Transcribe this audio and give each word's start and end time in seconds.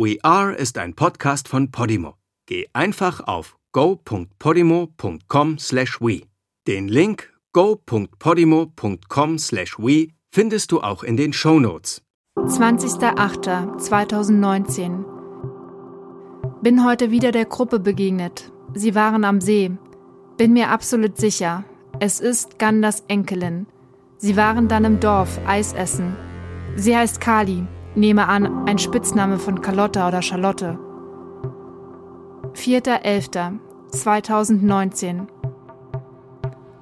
We 0.00 0.16
Are 0.22 0.54
ist 0.54 0.78
ein 0.78 0.94
Podcast 0.94 1.48
von 1.48 1.72
Podimo. 1.72 2.14
Geh 2.46 2.68
einfach 2.72 3.18
auf 3.26 3.58
go.podimo.com/we. 3.72 6.22
Den 6.68 6.86
Link 6.86 7.32
go.podimo.com/we 7.52 10.08
findest 10.32 10.70
du 10.70 10.82
auch 10.82 11.02
in 11.02 11.16
den 11.16 11.32
Show 11.32 11.58
Notes. 11.58 12.00
20.08.2019 12.36 15.04
Bin 16.62 16.84
heute 16.84 17.10
wieder 17.10 17.32
der 17.32 17.46
Gruppe 17.46 17.80
begegnet. 17.80 18.52
Sie 18.74 18.94
waren 18.94 19.24
am 19.24 19.40
See. 19.40 19.72
Bin 20.36 20.52
mir 20.52 20.70
absolut 20.70 21.16
sicher. 21.16 21.64
Es 21.98 22.20
ist 22.20 22.60
Gandas 22.60 23.02
Enkelin. 23.08 23.66
Sie 24.18 24.36
waren 24.36 24.68
dann 24.68 24.84
im 24.84 25.00
Dorf 25.00 25.40
Eis 25.44 25.72
essen. 25.72 26.16
Sie 26.76 26.96
heißt 26.96 27.20
Kali. 27.20 27.66
Nehme 27.98 28.28
an, 28.28 28.68
ein 28.68 28.78
Spitzname 28.78 29.40
von 29.40 29.60
Carlotta 29.60 30.06
oder 30.06 30.22
Charlotte. 30.22 30.78
4.11.2019 32.54 35.26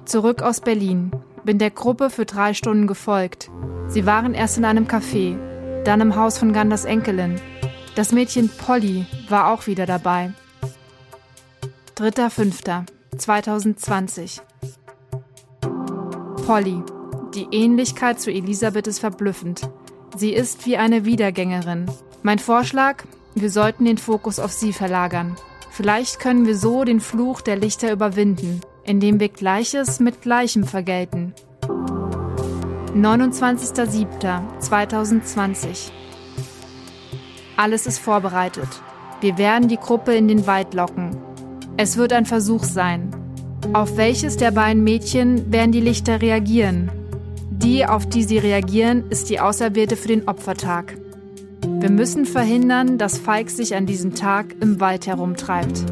Zurück 0.05 0.43
aus 0.43 0.61
Berlin. 0.61 1.09
Bin 1.43 1.57
der 1.57 1.71
Gruppe 1.71 2.11
für 2.11 2.25
drei 2.25 2.53
Stunden 2.53 2.85
gefolgt. 2.85 3.49
Sie 3.87 4.05
waren 4.05 4.35
erst 4.35 4.59
in 4.59 4.65
einem 4.65 4.85
Café, 4.85 5.39
dann 5.85 6.01
im 6.01 6.15
Haus 6.15 6.37
von 6.37 6.53
Gandas 6.53 6.85
Enkelin. 6.85 7.41
Das 7.95 8.11
Mädchen 8.11 8.49
Polly 8.49 9.07
war 9.27 9.51
auch 9.51 9.65
wieder 9.65 9.87
dabei. 9.87 10.33
3.5.2020 11.97 14.41
Polly. 16.45 16.83
Die 17.33 17.47
Ähnlichkeit 17.51 18.21
zu 18.21 18.29
Elisabeth 18.29 18.85
ist 18.85 18.99
verblüffend. 18.99 19.67
Sie 20.17 20.33
ist 20.33 20.65
wie 20.65 20.75
eine 20.77 21.05
Wiedergängerin. 21.05 21.85
Mein 22.23 22.39
Vorschlag, 22.39 23.03
wir 23.35 23.51
sollten 23.51 23.85
den 23.85 23.99
Fokus 23.99 24.39
auf 24.39 24.51
sie 24.51 24.73
verlagern. 24.73 25.35
Vielleicht 25.69 26.19
können 26.19 26.47
wir 26.47 26.57
so 26.57 26.83
den 26.83 27.01
Fluch 27.01 27.41
der 27.41 27.55
Lichter 27.55 27.91
überwinden, 27.91 28.61
indem 28.83 29.19
wir 29.19 29.29
Gleiches 29.29 29.99
mit 29.99 30.23
Gleichem 30.23 30.63
vergelten. 30.63 31.35
29.07.2020 32.95 35.91
Alles 37.55 37.85
ist 37.85 37.99
vorbereitet. 37.99 38.69
Wir 39.21 39.37
werden 39.37 39.67
die 39.67 39.77
Gruppe 39.77 40.15
in 40.15 40.27
den 40.27 40.47
Wald 40.47 40.73
locken. 40.73 41.15
Es 41.77 41.95
wird 41.95 42.11
ein 42.11 42.25
Versuch 42.25 42.63
sein. 42.63 43.11
Auf 43.73 43.97
welches 43.97 44.35
der 44.35 44.49
beiden 44.49 44.83
Mädchen 44.83 45.51
werden 45.51 45.71
die 45.71 45.81
Lichter 45.81 46.23
reagieren? 46.23 46.89
Die, 47.63 47.85
auf 47.85 48.05
die 48.05 48.23
sie 48.23 48.37
reagieren, 48.37 49.05
ist 49.09 49.29
die 49.29 49.39
Auserwählte 49.39 49.95
für 49.95 50.07
den 50.07 50.27
Opfertag. 50.27 50.97
Wir 51.79 51.89
müssen 51.89 52.25
verhindern, 52.25 52.97
dass 52.97 53.17
Falk 53.17 53.49
sich 53.49 53.75
an 53.75 53.85
diesem 53.85 54.15
Tag 54.15 54.55
im 54.61 54.79
Wald 54.79 55.07
herumtreibt. 55.07 55.83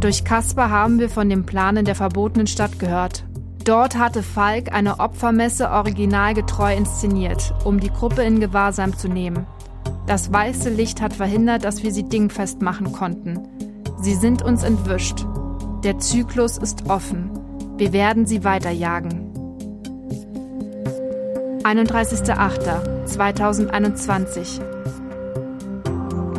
Durch 0.01 0.25
Kasper 0.25 0.71
haben 0.71 0.99
wir 0.99 1.11
von 1.11 1.29
dem 1.29 1.45
Plan 1.45 1.77
in 1.77 1.85
der 1.85 1.95
verbotenen 1.95 2.47
Stadt 2.47 2.79
gehört. 2.79 3.27
Dort 3.67 3.99
hatte 3.99 4.23
Falk 4.23 4.73
eine 4.73 4.99
Opfermesse 4.99 5.71
originalgetreu 5.71 6.75
inszeniert, 6.75 7.53
um 7.65 7.79
die 7.79 7.91
Gruppe 7.91 8.23
in 8.23 8.41
Gewahrsam 8.41 8.97
zu 8.97 9.09
nehmen. 9.09 9.47
Das 10.07 10.33
weiße 10.33 10.71
Licht 10.71 11.03
hat 11.03 11.13
verhindert, 11.13 11.65
dass 11.65 11.83
wir 11.83 11.93
sie 11.93 12.09
dingfest 12.09 12.63
machen 12.63 12.93
konnten. 12.93 13.41
Sie 14.01 14.15
sind 14.15 14.41
uns 14.41 14.63
entwischt. 14.63 15.27
Der 15.85 15.99
Zyklus 15.99 16.57
ist 16.57 16.89
offen. 16.89 17.31
Wir 17.77 17.93
werden 17.93 18.25
sie 18.25 18.43
weiterjagen. 18.43 19.20
31.08.2021 21.71 24.61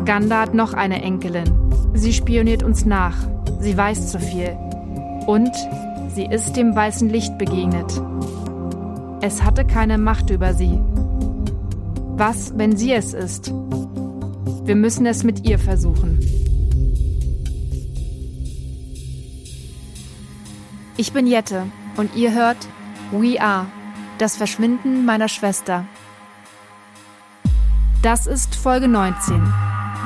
Ganda 0.03 0.41
hat 0.41 0.53
noch 0.53 0.73
eine 0.73 1.01
Enkelin. 1.01 1.49
Sie 1.93 2.11
spioniert 2.11 2.63
uns 2.63 2.85
nach. 2.85 3.15
Sie 3.61 3.77
weiß 3.77 4.11
zu 4.11 4.19
viel. 4.19 4.57
Und 5.27 5.53
sie 6.13 6.25
ist 6.25 6.57
dem 6.57 6.75
weißen 6.75 7.07
Licht 7.07 7.37
begegnet. 7.37 7.89
Es 9.21 9.41
hatte 9.43 9.63
keine 9.63 9.97
Macht 9.97 10.29
über 10.31 10.53
sie. 10.53 10.77
Was, 12.17 12.57
wenn 12.57 12.75
sie 12.75 12.91
es 12.91 13.13
ist? 13.13 13.53
Wir 14.65 14.75
müssen 14.75 15.05
es 15.05 15.23
mit 15.23 15.47
ihr 15.47 15.59
versuchen. 15.59 16.19
Ich 20.97 21.13
bin 21.13 21.25
Jette 21.25 21.67
und 21.95 22.17
ihr 22.17 22.33
hört 22.33 22.67
We 23.13 23.41
Are 23.41 23.67
das 24.21 24.37
Verschwinden 24.37 25.03
meiner 25.03 25.27
Schwester. 25.27 25.85
Das 28.03 28.27
ist 28.27 28.53
Folge 28.53 28.87
19, 28.87 29.41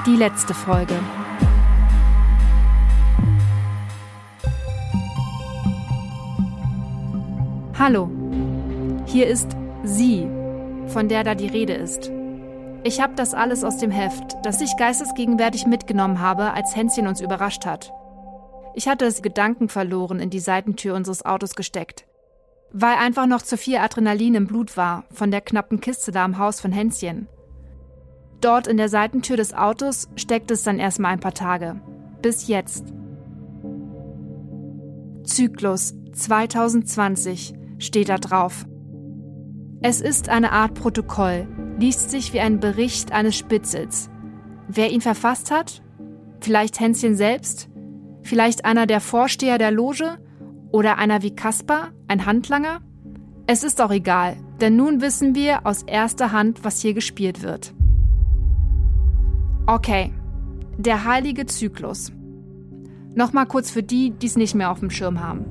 die 0.06 0.16
letzte 0.16 0.54
Folge. 0.54 0.98
Hallo, 7.78 8.10
hier 9.06 9.28
ist 9.28 9.50
sie, 9.84 10.30
von 10.88 11.10
der 11.10 11.26
da 11.26 11.36
die 11.36 11.48
Rede 11.48 11.74
ist. 11.74 12.10
Ich 12.84 13.02
habe 13.02 13.16
das 13.16 13.34
alles 13.34 13.66
aus 13.66 13.78
dem 13.78 13.92
Heft, 13.92 14.38
das 14.44 14.62
ich 14.62 14.78
geistesgegenwärtig 14.78 15.66
mitgenommen 15.66 16.22
habe, 16.22 16.54
als 16.54 16.74
Hänschen 16.74 17.08
uns 17.08 17.20
überrascht 17.20 17.66
hat. 17.66 17.92
Ich 18.76 18.88
hatte 18.88 19.04
es 19.04 19.22
Gedanken 19.22 19.68
verloren 19.68 20.22
in 20.22 20.30
die 20.30 20.40
Seitentür 20.40 20.96
unseres 20.96 21.26
Autos 21.26 21.56
gesteckt 21.56 22.06
weil 22.78 22.98
einfach 22.98 23.26
noch 23.26 23.42
zu 23.42 23.56
viel 23.56 23.78
Adrenalin 23.78 24.36
im 24.36 24.48
Blut 24.48 24.76
war 24.76 25.06
von 25.10 25.32
der 25.32 25.40
knappen 25.40 25.80
Kiste 25.80 26.12
da 26.12 26.26
im 26.26 26.38
Haus 26.38 26.60
von 26.60 26.74
Hänschen. 26.74 27.30
Dort 28.42 28.68
in 28.68 28.76
der 28.76 28.90
Seitentür 28.90 29.38
des 29.38 29.54
Autos 29.54 30.10
steckt 30.18 30.52
es 30.52 30.64
dann 30.64 30.78
erstmal 30.78 31.14
ein 31.14 31.22
paar 31.22 31.34
Tage. 31.34 31.80
Bis 32.22 32.50
jetzt. 32.50 32.94
Zyklus 35.24 35.96
2020 36.12 37.54
steht 37.80 38.10
da 38.10 38.18
drauf. 38.18 38.66
Es 39.82 40.02
ist 40.02 40.28
eine 40.28 40.52
Art 40.52 40.74
Protokoll, 40.74 41.48
liest 41.80 42.12
sich 42.12 42.34
wie 42.34 42.42
ein 42.42 42.60
Bericht 42.60 43.14
eines 43.14 43.38
Spitzels. 43.38 44.10
Wer 44.68 44.92
ihn 44.92 45.02
verfasst 45.02 45.50
hat? 45.50 45.82
Vielleicht 46.42 46.82
Hänschen 46.82 47.16
selbst? 47.16 47.70
Vielleicht 48.22 48.66
einer 48.66 48.86
der 48.86 49.00
Vorsteher 49.00 49.58
der 49.58 49.72
Loge? 49.72 50.18
Oder 50.76 50.98
einer 50.98 51.22
wie 51.22 51.34
Kaspar, 51.34 51.94
ein 52.10 52.26
Handlanger? 52.26 52.82
Es 53.48 53.64
ist 53.64 53.82
auch 53.82 53.92
egal, 53.92 54.36
denn 54.60 54.76
nun 54.76 55.00
wissen 55.00 55.34
wir 55.34 55.66
aus 55.66 55.84
erster 55.84 56.34
Hand, 56.34 56.66
was 56.66 56.82
hier 56.82 56.94
gespielt 56.94 57.44
wird. 57.44 57.74
Okay, 59.68 60.12
der 60.78 61.06
heilige 61.06 61.46
Zyklus. 61.46 62.12
Nochmal 63.14 63.46
kurz 63.46 63.72
für 63.72 63.84
die, 63.84 64.10
die 64.10 64.26
es 64.26 64.36
nicht 64.36 64.54
mehr 64.54 64.70
auf 64.70 64.82
dem 64.82 64.90
Schirm 64.90 65.22
haben. 65.22 65.46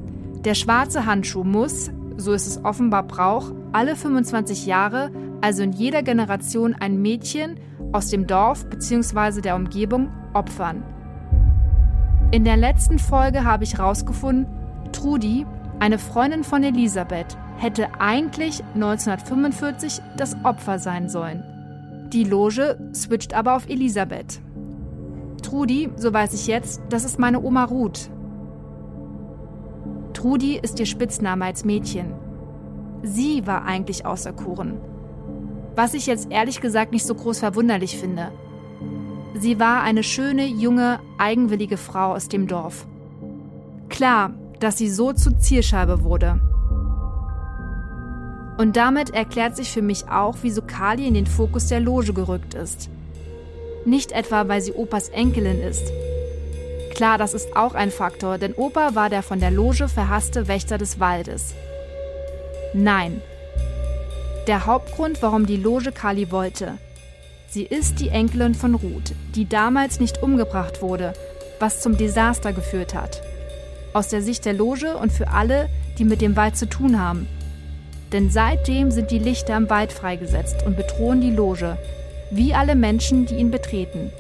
Der 0.45 0.53
schwarze 0.55 1.07
Handschuh 1.07 1.43
muss, 1.43 1.91
so 2.19 2.35
ist 2.35 2.47
es 2.47 2.63
offenbar 2.63 3.05
Brauch, 3.05 3.51
alle 3.73 3.97
25 3.97 4.67
Jahre, 4.67 5.11
also 5.41 5.63
in 5.63 5.73
jeder 5.73 6.03
Generation 6.03 6.75
ein 6.75 7.01
Mädchen 7.01 7.59
aus 7.93 8.11
dem 8.11 8.27
Dorf 8.27 8.69
bzw. 8.69 9.41
der 9.41 9.57
Umgebung 9.57 10.11
opfern. 10.35 10.83
In 12.31 12.45
der 12.45 12.59
letzten 12.59 12.99
Folge 12.99 13.45
habe 13.45 13.65
ich 13.65 13.79
herausgefunden, 13.79 14.64
Trudi, 14.95 15.45
eine 15.81 15.99
Freundin 15.99 16.45
von 16.45 16.63
Elisabeth, 16.63 17.37
hätte 17.57 18.01
eigentlich 18.01 18.63
1945 18.75 20.01
das 20.17 20.37
Opfer 20.45 20.79
sein 20.79 21.09
sollen. 21.09 21.43
Die 22.13 22.25
Loge 22.25 22.79
switcht 22.95 23.35
aber 23.35 23.57
auf 23.57 23.69
Elisabeth. 23.69 24.41
Trudi, 25.43 25.91
so 25.97 26.13
weiß 26.13 26.33
ich 26.35 26.47
jetzt, 26.47 26.81
das 26.89 27.05
ist 27.05 27.19
meine 27.19 27.43
Oma 27.43 27.65
Ruth. 27.65 28.09
Trudi 30.13 30.59
ist 30.63 30.79
ihr 30.79 30.87
Spitzname 30.87 31.45
als 31.45 31.65
Mädchen. 31.65 32.15
Sie 33.03 33.47
war 33.47 33.65
eigentlich 33.65 34.07
auserkoren. 34.07 34.81
Was 35.75 35.93
ich 35.93 36.07
jetzt 36.07 36.31
ehrlich 36.31 36.61
gesagt 36.61 36.93
nicht 36.93 37.05
so 37.05 37.15
groß 37.15 37.41
verwunderlich 37.41 37.99
finde. 37.99 38.31
Sie 39.35 39.59
war 39.59 39.83
eine 39.83 40.05
schöne, 40.05 40.47
junge, 40.47 41.01
eigenwillige 41.19 41.77
Frau 41.77 42.13
aus 42.13 42.29
dem 42.29 42.47
Dorf. 42.47 42.87
Klar, 43.89 44.33
dass 44.61 44.79
sie 44.79 44.91
so 44.91 45.13
zur 45.13 45.39
Zielscheibe 45.39 46.05
wurde. 46.05 46.41
Und 48.57 48.77
damit 48.77 49.11
erklärt 49.11 49.57
sich 49.57 49.71
für 49.71 49.83
mich 49.83 50.09
auch, 50.09 50.37
wieso 50.43 50.63
Kali 50.63 51.07
in 51.07 51.15
den 51.15 51.27
Fokus 51.27 51.67
der 51.69 51.81
Loge 51.81 52.13
gerückt 52.13 52.55
ist. 52.55 52.89
nicht 53.87 54.13
etwa, 54.13 54.49
weil 54.49 54.61
sie 54.61 54.73
Opas 54.73 55.09
Enkelin 55.11 55.61
ist. 55.61 55.93
Klar, 56.95 57.19
das 57.19 57.35
ist 57.35 57.57
auch 57.57 57.75
ein 57.75 57.91
Faktor, 57.91 58.39
denn 58.39 58.55
Opa 58.55 58.95
war 58.95 59.11
der 59.11 59.23
von 59.23 59.41
der 59.41 59.51
Loge 59.51 59.89
verhasste 59.89 60.47
Wächter 60.47 60.79
des 60.79 61.01
Waldes. 61.01 61.53
Nein. 62.73 63.21
Der 64.47 64.67
Hauptgrund, 64.67 65.21
warum 65.21 65.47
die 65.47 65.57
Loge 65.57 65.91
Kali 65.91 66.31
wollte. 66.31 66.79
Sie 67.49 67.65
ist 67.65 68.01
die 68.01 68.11
Enkelin 68.11 68.55
von 68.55 68.75
Ruth, 68.75 69.13
die 69.35 69.49
damals 69.49 70.01
nicht 70.01 70.23
umgebracht 70.23 70.83
wurde, 70.83 71.15
was 71.61 71.81
zum 71.81 71.97
Desaster 71.97 72.53
geführt 72.53 72.95
hat. 72.95 73.23
Aus 73.95 74.09
der 74.09 74.23
Sicht 74.23 74.45
der 74.45 74.55
Loge 74.55 74.97
und 74.97 75.13
für 75.13 75.29
alle, 75.29 75.69
die 75.99 76.05
mit 76.05 76.21
dem 76.21 76.35
Wald 76.35 76.57
zu 76.57 76.69
tun 76.69 77.01
haben. 77.01 77.29
Denn 78.13 78.29
seitdem 78.29 78.91
sind 78.91 79.13
die 79.13 79.21
Lichter 79.21 79.57
im 79.57 79.71
Wald 79.71 79.93
freigesetzt 79.93 80.67
und 80.67 80.77
bedrohen 80.77 81.21
die 81.21 81.31
Loge, 81.31 81.79
wie 82.33 82.55
alle 82.55 82.75
Menschen, 82.75 83.25
die 83.25 83.37
ihn 83.37 83.53
betreten. 83.53 84.11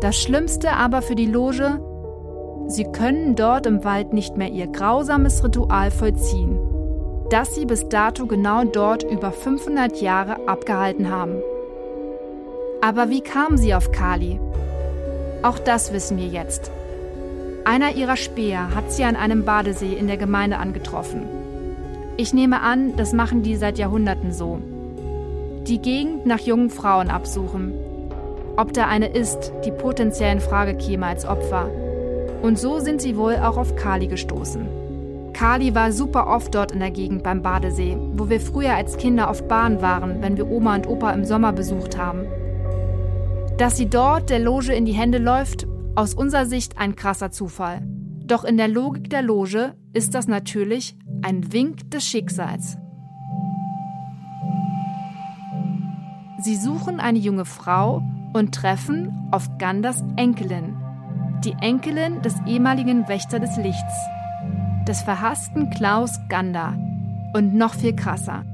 Das 0.00 0.20
Schlimmste 0.20 0.72
aber 0.72 1.02
für 1.02 1.14
die 1.14 1.26
Loge, 1.26 1.78
sie 2.66 2.84
können 2.84 3.36
dort 3.36 3.66
im 3.66 3.84
Wald 3.84 4.12
nicht 4.12 4.36
mehr 4.36 4.48
ihr 4.48 4.66
grausames 4.66 5.44
Ritual 5.44 5.92
vollziehen, 5.92 6.58
das 7.30 7.54
sie 7.54 7.64
bis 7.64 7.88
dato 7.88 8.26
genau 8.26 8.64
dort 8.64 9.04
über 9.04 9.30
500 9.30 10.00
Jahre 10.00 10.48
abgehalten 10.48 11.10
haben. 11.10 11.36
Aber 12.80 13.08
wie 13.08 13.20
kamen 13.20 13.56
sie 13.56 13.72
auf 13.72 13.92
Kali? 13.92 14.40
Auch 15.42 15.60
das 15.60 15.92
wissen 15.92 16.18
wir 16.18 16.26
jetzt. 16.26 16.72
Einer 17.64 17.94
ihrer 17.94 18.16
Späher 18.16 18.74
hat 18.74 18.90
sie 18.90 19.04
an 19.04 19.16
einem 19.16 19.44
Badesee 19.44 19.92
in 19.92 20.06
der 20.06 20.16
Gemeinde 20.16 20.56
angetroffen. 20.56 21.22
Ich 22.16 22.32
nehme 22.32 22.60
an, 22.60 22.96
das 22.96 23.12
machen 23.12 23.42
die 23.42 23.56
seit 23.56 23.78
Jahrhunderten 23.78 24.32
so. 24.32 24.60
Die 25.66 25.78
Gegend 25.78 26.26
nach 26.26 26.40
jungen 26.40 26.70
Frauen 26.70 27.10
absuchen. 27.10 27.74
Ob 28.56 28.72
da 28.72 28.86
eine 28.86 29.08
ist, 29.08 29.52
die 29.64 29.70
potenziell 29.70 30.32
in 30.32 30.40
Frage 30.40 30.74
käme 30.74 31.06
als 31.06 31.26
Opfer. 31.26 31.70
Und 32.42 32.58
so 32.58 32.78
sind 32.78 33.02
sie 33.02 33.16
wohl 33.16 33.36
auch 33.36 33.58
auf 33.58 33.76
Kali 33.76 34.06
gestoßen. 34.06 34.66
Kali 35.34 35.74
war 35.74 35.92
super 35.92 36.26
oft 36.26 36.54
dort 36.54 36.72
in 36.72 36.80
der 36.80 36.90
Gegend 36.90 37.22
beim 37.22 37.42
Badesee, 37.42 37.96
wo 38.14 38.28
wir 38.28 38.40
früher 38.40 38.74
als 38.74 38.96
Kinder 38.96 39.30
oft 39.30 39.48
baden 39.48 39.80
waren, 39.80 40.22
wenn 40.22 40.36
wir 40.36 40.50
Oma 40.50 40.74
und 40.74 40.86
Opa 40.86 41.12
im 41.12 41.24
Sommer 41.24 41.52
besucht 41.52 41.96
haben. 41.96 42.26
Dass 43.58 43.76
sie 43.76 43.88
dort 43.88 44.30
der 44.30 44.38
Loge 44.38 44.72
in 44.72 44.86
die 44.86 44.92
Hände 44.92 45.18
läuft, 45.18 45.66
aus 45.94 46.14
unserer 46.14 46.46
Sicht 46.46 46.78
ein 46.78 46.96
krasser 46.96 47.30
Zufall. 47.30 47.82
Doch 48.24 48.44
in 48.44 48.56
der 48.56 48.68
Logik 48.68 49.10
der 49.10 49.22
Loge 49.22 49.74
ist 49.92 50.14
das 50.14 50.28
natürlich 50.28 50.96
ein 51.22 51.52
Wink 51.52 51.90
des 51.90 52.04
Schicksals. 52.04 52.78
Sie 56.42 56.56
suchen 56.56 57.00
eine 57.00 57.18
junge 57.18 57.44
Frau 57.44 58.02
und 58.32 58.54
treffen 58.54 59.28
auf 59.30 59.58
Gandas 59.58 60.02
Enkelin, 60.16 60.76
die 61.44 61.52
Enkelin 61.60 62.22
des 62.22 62.34
ehemaligen 62.46 63.08
Wächter 63.08 63.40
des 63.40 63.56
Lichts, 63.56 63.94
des 64.86 65.02
verhassten 65.02 65.70
Klaus 65.70 66.18
Ganda. 66.28 66.76
Und 67.34 67.54
noch 67.54 67.74
viel 67.74 67.94
krasser. 67.94 68.44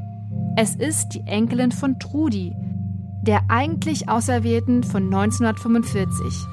Es 0.56 0.74
ist 0.74 1.14
die 1.14 1.26
Enkelin 1.26 1.72
von 1.72 1.98
Trudi, 1.98 2.54
der 3.22 3.42
eigentlich 3.48 4.08
Auserwählten 4.08 4.82
von 4.82 5.04
1945. 5.04 6.46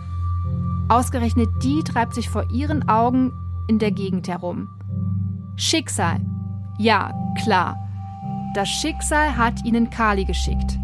Ausgerechnet 0.89 1.49
die 1.63 1.83
treibt 1.83 2.13
sich 2.13 2.29
vor 2.29 2.49
ihren 2.51 2.87
Augen 2.89 3.31
in 3.67 3.79
der 3.79 3.91
Gegend 3.91 4.27
herum. 4.27 4.67
Schicksal. 5.55 6.19
Ja, 6.77 7.13
klar. 7.43 7.77
Das 8.55 8.69
Schicksal 8.69 9.37
hat 9.37 9.63
ihnen 9.65 9.89
Kali 9.89 10.25
geschickt. 10.25 10.77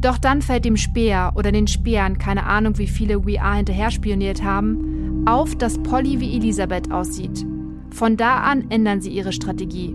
Doch 0.00 0.18
dann 0.18 0.42
fällt 0.42 0.64
dem 0.64 0.76
Speer 0.76 1.32
oder 1.34 1.50
den 1.50 1.66
Speeren, 1.66 2.18
keine 2.18 2.44
Ahnung 2.44 2.78
wie 2.78 2.86
viele 2.86 3.26
We 3.26 3.40
Are 3.40 3.56
hinterher 3.56 3.90
spioniert 3.90 4.44
haben, 4.44 5.24
auf, 5.26 5.56
dass 5.56 5.82
Polly 5.82 6.20
wie 6.20 6.36
Elisabeth 6.36 6.92
aussieht. 6.92 7.44
Von 7.90 8.16
da 8.16 8.40
an 8.40 8.70
ändern 8.70 9.00
sie 9.00 9.10
ihre 9.10 9.32
Strategie. 9.32 9.94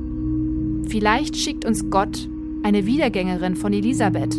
Vielleicht 0.87 1.37
schickt 1.37 1.63
uns 1.63 1.89
Gott 1.89 2.27
eine 2.63 2.85
Wiedergängerin 2.85 3.55
von 3.55 3.71
Elisabeth. 3.71 4.37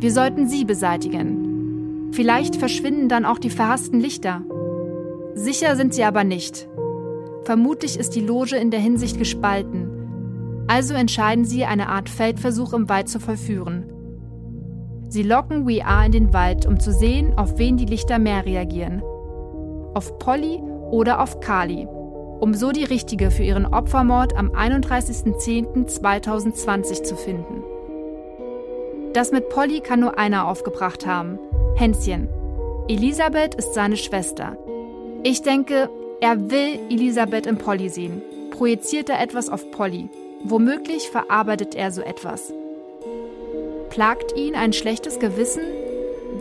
Wir 0.00 0.12
sollten 0.12 0.46
sie 0.46 0.64
beseitigen. 0.64 1.47
Vielleicht 2.12 2.56
verschwinden 2.56 3.08
dann 3.08 3.24
auch 3.24 3.38
die 3.38 3.50
verhassten 3.50 4.00
Lichter. 4.00 4.42
Sicher 5.34 5.76
sind 5.76 5.94
sie 5.94 6.04
aber 6.04 6.24
nicht. 6.24 6.68
Vermutlich 7.44 7.98
ist 7.98 8.14
die 8.14 8.20
Loge 8.20 8.56
in 8.56 8.70
der 8.70 8.80
Hinsicht 8.80 9.18
gespalten. 9.18 10.64
Also 10.66 10.94
entscheiden 10.94 11.44
sie, 11.44 11.64
eine 11.64 11.88
Art 11.88 12.08
Feldversuch 12.08 12.72
im 12.72 12.88
Wald 12.88 13.08
zu 13.08 13.20
vollführen. 13.20 13.84
Sie 15.08 15.22
locken 15.22 15.66
We 15.66 15.84
Are 15.84 16.04
in 16.04 16.12
den 16.12 16.32
Wald, 16.34 16.66
um 16.66 16.78
zu 16.78 16.92
sehen, 16.92 17.38
auf 17.38 17.58
wen 17.58 17.78
die 17.78 17.86
Lichter 17.86 18.18
mehr 18.18 18.44
reagieren. 18.44 19.02
Auf 19.94 20.18
Polly 20.18 20.60
oder 20.90 21.22
auf 21.22 21.40
Kali, 21.40 21.88
um 22.40 22.52
so 22.52 22.72
die 22.72 22.84
richtige 22.84 23.30
für 23.30 23.44
ihren 23.44 23.64
Opfermord 23.64 24.36
am 24.36 24.50
31.10.2020 24.50 27.02
zu 27.02 27.16
finden. 27.16 27.62
Das 29.14 29.32
mit 29.32 29.48
Polly 29.48 29.80
kann 29.80 30.00
nur 30.00 30.18
einer 30.18 30.46
aufgebracht 30.46 31.06
haben. 31.06 31.38
Hänschen. 31.78 32.28
Elisabeth 32.88 33.54
ist 33.54 33.72
seine 33.72 33.96
Schwester. 33.96 34.58
Ich 35.22 35.42
denke, 35.42 35.88
er 36.20 36.50
will 36.50 36.80
Elisabeth 36.90 37.46
in 37.46 37.56
Polly 37.56 37.88
sehen. 37.88 38.20
Projiziert 38.50 39.08
er 39.08 39.20
etwas 39.22 39.48
auf 39.48 39.70
Polly. 39.70 40.08
Womöglich 40.42 41.08
verarbeitet 41.08 41.76
er 41.76 41.92
so 41.92 42.00
etwas. 42.00 42.52
Plagt 43.90 44.36
ihn 44.36 44.56
ein 44.56 44.72
schlechtes 44.72 45.20
Gewissen? 45.20 45.62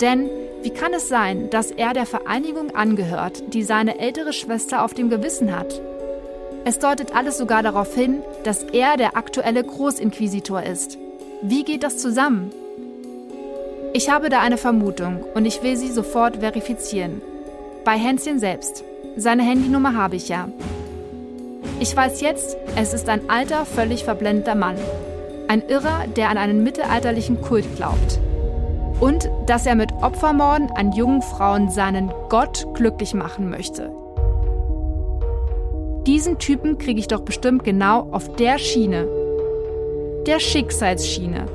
Denn 0.01 0.28
wie 0.63 0.72
kann 0.72 0.95
es 0.95 1.07
sein, 1.07 1.51
dass 1.51 1.69
er 1.69 1.94
der 1.94 2.07
Vereinigung 2.07 2.72
angehört, 2.75 3.54
die 3.54 3.62
seine 3.62 4.00
ältere 4.00 4.33
Schwester 4.33 4.83
auf 4.83 4.95
dem 4.95 5.12
Gewissen 5.12 5.56
hat? 5.56 5.83
Es 6.66 6.80
deutet 6.80 7.16
alles 7.16 7.38
sogar 7.38 7.62
darauf 7.62 7.94
hin, 7.94 8.24
dass 8.44 8.63
er 8.63 8.98
der 8.98 9.16
aktuelle 9.16 9.63
Großinquisitor 9.63 10.63
ist. 10.63 10.98
Wie 11.44 11.63
geht 11.63 11.83
das 11.83 12.00
zusammen? 12.00 12.51
Ich 13.97 14.11
habe 14.11 14.29
da 14.29 14.41
eine 14.41 14.57
Vermutung 14.57 15.23
und 15.33 15.47
ich 15.47 15.63
will 15.63 15.75
sie 15.75 15.89
sofort 15.89 16.38
verifizieren. 16.38 17.19
Bei 17.83 17.94
Hänschen 17.94 18.38
selbst. 18.38 18.83
Seine 19.15 19.41
Handynummer 19.41 19.95
habe 19.95 20.17
ich 20.17 20.29
ja. 20.29 20.49
Ich 21.79 21.97
weiß 21.97 22.21
jetzt, 22.21 22.57
es 22.75 22.94
ist 22.94 23.09
ein 23.09 23.27
alter, 23.27 23.65
völlig 23.65 24.03
verblendeter 24.03 24.53
Mann. 24.53 24.75
Ein 25.47 25.67
Irrer, 25.67 26.05
der 26.15 26.29
an 26.29 26.38
einen 26.38 26.61
mittelalterlichen 26.61 27.41
Kult 27.41 27.65
glaubt. 27.75 28.19
Und 28.99 29.31
dass 29.47 29.65
er 29.65 29.73
mit 29.73 29.91
Opfermorden 29.94 30.69
an 30.69 30.91
jungen 30.91 31.23
Frauen 31.23 31.71
seinen 31.71 32.11
Gott 32.30 32.68
glücklich 32.75 33.16
machen 33.16 33.49
möchte. 33.49 33.89
Diesen 36.06 36.37
Typen 36.37 36.77
kriege 36.77 36.99
ich 36.99 37.07
doch 37.07 37.21
bestimmt 37.21 37.63
genau 37.63 38.07
auf 38.11 38.35
der 38.35 38.59
Schiene. 38.59 39.07
Der 40.27 40.39
Schicksalsschiene. 40.39 41.47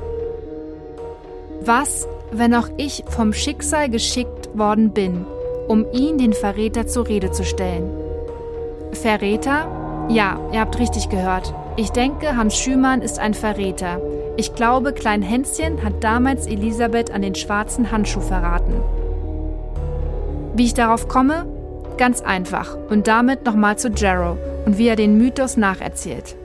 Was 1.61 2.05
wenn 2.37 2.53
auch 2.55 2.69
ich 2.77 3.03
vom 3.07 3.33
Schicksal 3.33 3.89
geschickt 3.89 4.49
worden 4.57 4.91
bin, 4.91 5.25
um 5.67 5.85
ihn, 5.91 6.17
den 6.17 6.33
Verräter, 6.33 6.87
zur 6.87 7.07
Rede 7.07 7.31
zu 7.31 7.43
stellen. 7.43 7.89
Verräter? 8.91 10.07
Ja, 10.09 10.39
ihr 10.51 10.59
habt 10.59 10.79
richtig 10.79 11.09
gehört. 11.09 11.53
Ich 11.75 11.91
denke, 11.91 12.35
Hans 12.35 12.57
Schümann 12.57 13.01
ist 13.01 13.19
ein 13.19 13.33
Verräter. 13.33 14.01
Ich 14.37 14.53
glaube, 14.55 14.93
Klein 14.93 15.21
Hänschen 15.21 15.83
hat 15.83 16.03
damals 16.03 16.47
Elisabeth 16.47 17.11
an 17.11 17.21
den 17.21 17.35
schwarzen 17.35 17.91
Handschuh 17.91 18.21
verraten. 18.21 18.73
Wie 20.55 20.65
ich 20.65 20.73
darauf 20.73 21.07
komme? 21.07 21.45
Ganz 21.97 22.21
einfach. 22.21 22.77
Und 22.89 23.07
damit 23.07 23.45
nochmal 23.45 23.77
zu 23.77 23.89
Jarrow 23.89 24.37
und 24.65 24.77
wie 24.77 24.87
er 24.87 24.95
den 24.95 25.17
Mythos 25.17 25.57
nacherzählt. 25.57 26.35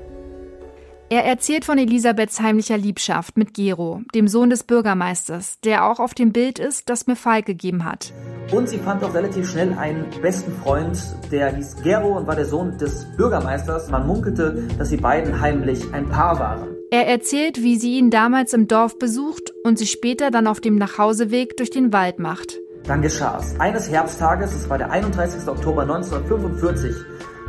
Er 1.10 1.24
erzählt 1.24 1.64
von 1.64 1.78
Elisabeths 1.78 2.38
heimlicher 2.42 2.76
Liebschaft 2.76 3.38
mit 3.38 3.54
Gero, 3.54 4.02
dem 4.14 4.28
Sohn 4.28 4.50
des 4.50 4.64
Bürgermeisters, 4.64 5.58
der 5.64 5.86
auch 5.86 6.00
auf 6.00 6.12
dem 6.12 6.32
Bild 6.32 6.58
ist, 6.58 6.90
das 6.90 7.06
mir 7.06 7.16
Falk 7.16 7.46
gegeben 7.46 7.86
hat. 7.86 8.12
Und 8.52 8.68
sie 8.68 8.76
fand 8.76 9.02
auch 9.02 9.14
relativ 9.14 9.50
schnell 9.50 9.72
einen 9.72 10.04
besten 10.20 10.52
Freund, 10.62 10.98
der 11.32 11.56
hieß 11.56 11.76
Gero 11.82 12.18
und 12.18 12.26
war 12.26 12.36
der 12.36 12.44
Sohn 12.44 12.76
des 12.76 13.06
Bürgermeisters. 13.16 13.88
Man 13.88 14.06
munkelte, 14.06 14.68
dass 14.76 14.90
sie 14.90 14.98
beiden 14.98 15.40
heimlich 15.40 15.94
ein 15.94 16.10
Paar 16.10 16.38
waren. 16.38 16.76
Er 16.90 17.06
erzählt, 17.06 17.62
wie 17.62 17.76
sie 17.76 17.96
ihn 17.96 18.10
damals 18.10 18.52
im 18.52 18.68
Dorf 18.68 18.98
besucht 18.98 19.54
und 19.64 19.78
sich 19.78 19.90
später 19.90 20.30
dann 20.30 20.46
auf 20.46 20.60
dem 20.60 20.76
Nachhauseweg 20.76 21.56
durch 21.56 21.70
den 21.70 21.90
Wald 21.90 22.18
macht. 22.18 22.58
Dann 22.86 23.00
geschah 23.00 23.38
es. 23.38 23.58
Eines 23.58 23.90
Herbsttages, 23.90 24.54
es 24.54 24.68
war 24.68 24.76
der 24.76 24.90
31. 24.90 25.48
Oktober 25.48 25.82
1945, 25.82 26.94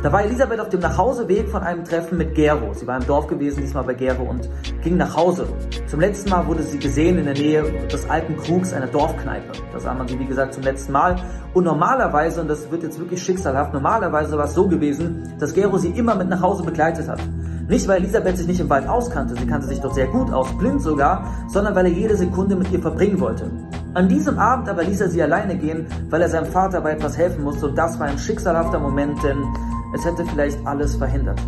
Da 0.02 0.10
war 0.10 0.24
Elisabeth 0.24 0.58
auf 0.58 0.70
dem 0.70 0.80
Nachhauseweg 0.80 1.50
von 1.50 1.62
einem 1.62 1.84
Treffen 1.84 2.16
mit 2.16 2.34
Gero. 2.34 2.72
Sie 2.72 2.86
war 2.86 2.96
im 2.96 3.06
Dorf 3.06 3.26
gewesen, 3.26 3.60
diesmal 3.60 3.84
bei 3.84 3.92
Gero 3.92 4.22
und 4.22 4.48
ging 4.82 4.96
nach 4.96 5.14
Hause. 5.14 5.46
Zum 5.88 6.00
letzten 6.00 6.30
Mal 6.30 6.46
wurde 6.46 6.62
sie 6.62 6.78
gesehen 6.78 7.18
in 7.18 7.26
der 7.26 7.34
Nähe 7.34 7.86
des 7.86 8.08
alten 8.08 8.34
Krugs 8.38 8.72
einer 8.72 8.86
Dorfkneipe. 8.86 9.52
Da 9.70 9.78
sah 9.78 9.92
man 9.92 10.08
sie, 10.08 10.18
wie 10.18 10.24
gesagt, 10.24 10.54
zum 10.54 10.62
letzten 10.62 10.92
Mal. 10.92 11.16
Und 11.52 11.64
normalerweise, 11.64 12.40
und 12.40 12.48
das 12.48 12.70
wird 12.70 12.82
jetzt 12.82 12.98
wirklich 12.98 13.22
schicksalhaft, 13.22 13.74
normalerweise 13.74 14.38
war 14.38 14.46
es 14.46 14.54
so 14.54 14.66
gewesen, 14.68 15.34
dass 15.38 15.52
Gero 15.52 15.76
sie 15.76 15.90
immer 15.90 16.14
mit 16.14 16.30
nach 16.30 16.40
Hause 16.40 16.62
begleitet 16.62 17.06
hat. 17.06 17.20
Nicht, 17.68 17.86
weil 17.86 17.98
Elisabeth 17.98 18.38
sich 18.38 18.46
nicht 18.46 18.60
im 18.60 18.70
Wald 18.70 18.88
auskannte, 18.88 19.34
sie 19.36 19.46
kannte 19.46 19.66
sich 19.66 19.80
doch 19.80 19.92
sehr 19.92 20.06
gut 20.06 20.32
aus, 20.32 20.50
blind 20.56 20.80
sogar, 20.80 21.26
sondern 21.48 21.74
weil 21.74 21.84
er 21.84 21.92
jede 21.92 22.16
Sekunde 22.16 22.56
mit 22.56 22.72
ihr 22.72 22.80
verbringen 22.80 23.20
wollte. 23.20 23.50
An 23.92 24.08
diesem 24.08 24.38
Abend 24.38 24.68
aber 24.68 24.82
ließ 24.82 25.02
er 25.02 25.10
sie 25.10 25.22
alleine 25.22 25.56
gehen, 25.56 25.86
weil 26.08 26.22
er 26.22 26.30
seinem 26.30 26.46
Vater 26.46 26.80
bei 26.80 26.92
etwas 26.92 27.18
helfen 27.18 27.44
musste 27.44 27.66
und 27.66 27.76
das 27.76 28.00
war 28.00 28.06
ein 28.06 28.18
schicksalhafter 28.18 28.80
Moment, 28.80 29.22
denn 29.22 29.44
es 29.94 30.04
hätte 30.04 30.24
vielleicht 30.24 30.64
alles 30.66 30.96
verhindert. 30.96 31.40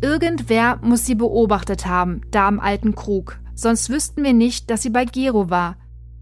Irgendwer 0.00 0.78
muss 0.82 1.06
sie 1.06 1.14
beobachtet 1.14 1.86
haben, 1.86 2.22
da 2.30 2.48
am 2.48 2.58
alten 2.58 2.94
Krug. 2.94 3.38
Sonst 3.54 3.90
wüssten 3.90 4.24
wir 4.24 4.32
nicht, 4.32 4.70
dass 4.70 4.82
sie 4.82 4.90
bei 4.90 5.04
Gero 5.04 5.50
war. 5.50 5.76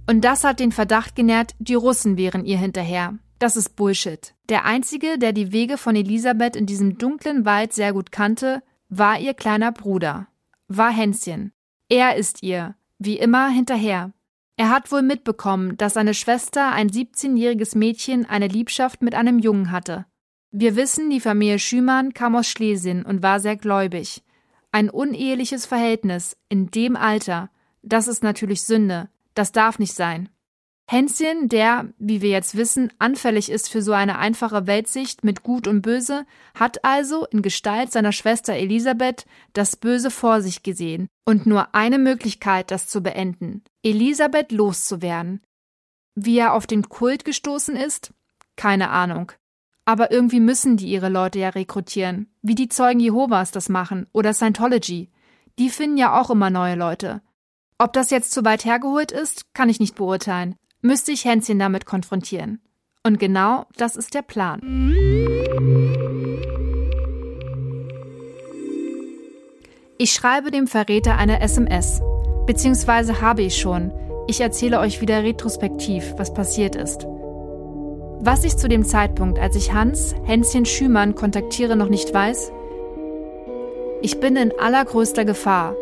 Und 0.08 0.25
das 0.25 0.44
hat 0.44 0.60
den 0.60 0.72
Verdacht 0.72 1.14
genährt, 1.14 1.54
die 1.58 1.75
Russen 1.75 2.16
wären 2.16 2.44
ihr 2.44 2.58
hinterher. 2.58 3.14
Das 3.38 3.56
ist 3.56 3.76
Bullshit. 3.76 4.34
Der 4.50 4.66
Einzige, 4.66 5.18
der 5.18 5.32
die 5.32 5.52
Wege 5.52 5.78
von 5.78 5.96
Elisabeth 5.96 6.56
in 6.56 6.66
diesem 6.66 6.99
dunklen 6.99 7.46
Wald 7.46 7.72
sehr 7.72 7.92
gut 7.92 8.12
kannte, 8.12 8.62
war 8.90 9.18
ihr 9.18 9.32
kleiner 9.32 9.72
Bruder, 9.72 10.26
war 10.68 10.90
Hänschen. 10.90 11.52
Er 11.88 12.16
ist 12.16 12.42
ihr, 12.42 12.75
wie 12.99 13.18
immer, 13.18 13.49
hinterher. 13.49 14.12
Er 14.56 14.68
hat 14.68 14.92
wohl 14.92 15.00
mitbekommen, 15.00 15.78
dass 15.78 15.94
seine 15.94 16.12
Schwester, 16.12 16.70
ein 16.72 16.90
17-jähriges 16.90 17.78
Mädchen, 17.78 18.26
eine 18.26 18.46
Liebschaft 18.46 19.00
mit 19.00 19.14
einem 19.14 19.38
Jungen 19.38 19.70
hatte. 19.70 20.04
Wir 20.52 20.75
wissen, 20.75 21.11
die 21.11 21.21
Familie 21.21 21.61
Schümann 21.61 22.12
kam 22.12 22.35
aus 22.35 22.49
Schlesien 22.49 23.04
und 23.04 23.23
war 23.23 23.38
sehr 23.38 23.57
gläubig. 23.57 24.25
Ein 24.73 24.90
uneheliches 24.90 25.64
Verhältnis 25.64 26.37
in 26.49 26.71
dem 26.71 26.97
Alter, 26.97 27.50
das 27.83 28.09
ist 28.09 28.25
natürlich 28.25 28.62
Sünde, 28.62 29.09
das 29.35 29.52
darf 29.52 29.78
nicht 29.78 29.95
sein. 29.95 30.28
Hänschen, 30.88 31.49
der, 31.49 31.92
wie 31.99 32.21
wir 32.21 32.30
jetzt 32.30 32.57
wissen, 32.57 32.92
anfällig 32.99 33.49
ist 33.49 33.69
für 33.69 33.80
so 33.80 33.92
eine 33.92 34.19
einfache 34.19 34.66
Weltsicht 34.66 35.23
mit 35.23 35.45
Gut 35.45 35.69
und 35.69 35.83
Böse, 35.83 36.26
hat 36.52 36.85
also 36.85 37.26
in 37.26 37.42
Gestalt 37.42 37.92
seiner 37.92 38.11
Schwester 38.11 38.54
Elisabeth 38.54 39.25
das 39.52 39.76
Böse 39.76 40.11
vor 40.11 40.42
sich 40.42 40.64
gesehen 40.64 41.07
und 41.25 41.47
nur 41.47 41.76
eine 41.76 41.99
Möglichkeit, 41.99 42.73
das 42.73 42.88
zu 42.88 43.02
beenden, 43.04 43.62
Elisabeth 43.85 44.50
loszuwerden. 44.50 45.42
Wie 46.16 46.38
er 46.38 46.54
auf 46.54 46.66
den 46.66 46.88
Kult 46.88 47.25
gestoßen 47.25 47.76
ist? 47.76 48.12
Keine 48.57 48.90
Ahnung. 48.90 49.30
Aber 49.90 50.11
irgendwie 50.11 50.40
müssen 50.40 50.76
die 50.76 50.88
ihre 50.88 51.09
Leute 51.09 51.38
ja 51.38 51.49
rekrutieren, 51.49 52.28
wie 52.42 52.54
die 52.54 52.68
Zeugen 52.68 53.00
Jehovas 53.00 53.50
das 53.50 53.68
machen 53.68 54.06
oder 54.12 54.32
Scientology. 54.32 55.11
Die 55.59 55.70
finden 55.70 55.97
ja 55.97 56.20
auch 56.20 56.30
immer 56.30 56.50
neue 56.50 56.76
Leute. 56.76 57.23
Ob 57.78 57.92
das 57.92 58.11
jetzt 58.11 58.32
zu 58.32 58.44
weit 58.44 58.64
hergeholt 58.64 59.11
ist, 59.11 59.52
kann 59.54 59.68
ich 59.68 59.80
nicht 59.80 59.94
beurteilen 59.97 60.56
müsste 60.82 61.12
ich 61.12 61.25
Hänschen 61.25 61.59
damit 61.59 61.87
konfrontieren. 61.87 62.61
Und 63.04 63.18
genau 63.18 63.66
das 63.76 63.97
ist 63.97 64.14
der 64.14 64.23
Plan. 64.23 64.61
Ich 69.99 70.12
schreibe 70.12 70.50
dem 70.50 70.66
Verräter 70.66 71.16
eine 71.16 71.40
SMS. 71.40 72.00
Beziehungsweise 72.47 73.20
habe 73.20 73.42
ich 73.42 73.59
schon. 73.59 73.92
Ich 74.26 74.40
erzähle 74.40 74.80
euch 74.80 75.00
wieder 75.00 75.23
retrospektiv, 75.23 76.14
was 76.16 76.32
passiert 76.32 76.75
ist. 76.75 77.06
Was 78.23 78.45
ich 78.45 78.59
zu 78.59 78.69
dem 78.69 78.85
Zeitpunkt, 78.85 79.39
als 79.39 79.57
ich 79.57 79.73
Hans, 79.73 80.15
Hänschen 80.25 80.67
Schümann 80.67 81.15
kontaktiere, 81.15 81.75
noch 81.75 81.89
nicht 81.89 82.12
weiß, 82.12 82.53
ich 84.03 84.21
bin 84.21 84.37
in 84.37 84.53
allergrößter 84.61 85.25
Gefahr. 85.25 85.75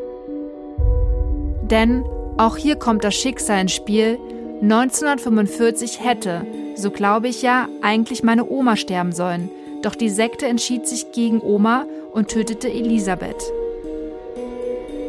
Denn 1.63 2.05
auch 2.37 2.57
hier 2.57 2.77
kommt 2.77 3.03
das 3.03 3.17
Schicksal 3.17 3.63
ins 3.63 3.73
Spiel, 3.73 4.21
1945 4.63 6.05
hätte, 6.05 6.47
so 6.77 6.93
glaube 6.93 7.27
ich 7.27 7.43
ja, 7.43 7.69
eigentlich 7.83 8.23
meine 8.23 8.49
Oma 8.49 8.77
sterben 8.77 9.11
sollen. 9.11 9.51
Doch 9.83 9.97
die 9.97 10.09
Sekte 10.09 10.47
entschied 10.47 10.87
sich 10.87 11.11
gegen 11.11 11.41
Oma 11.41 11.87
und 12.13 12.29
tötete 12.29 12.69
Elisabeth. 12.69 13.53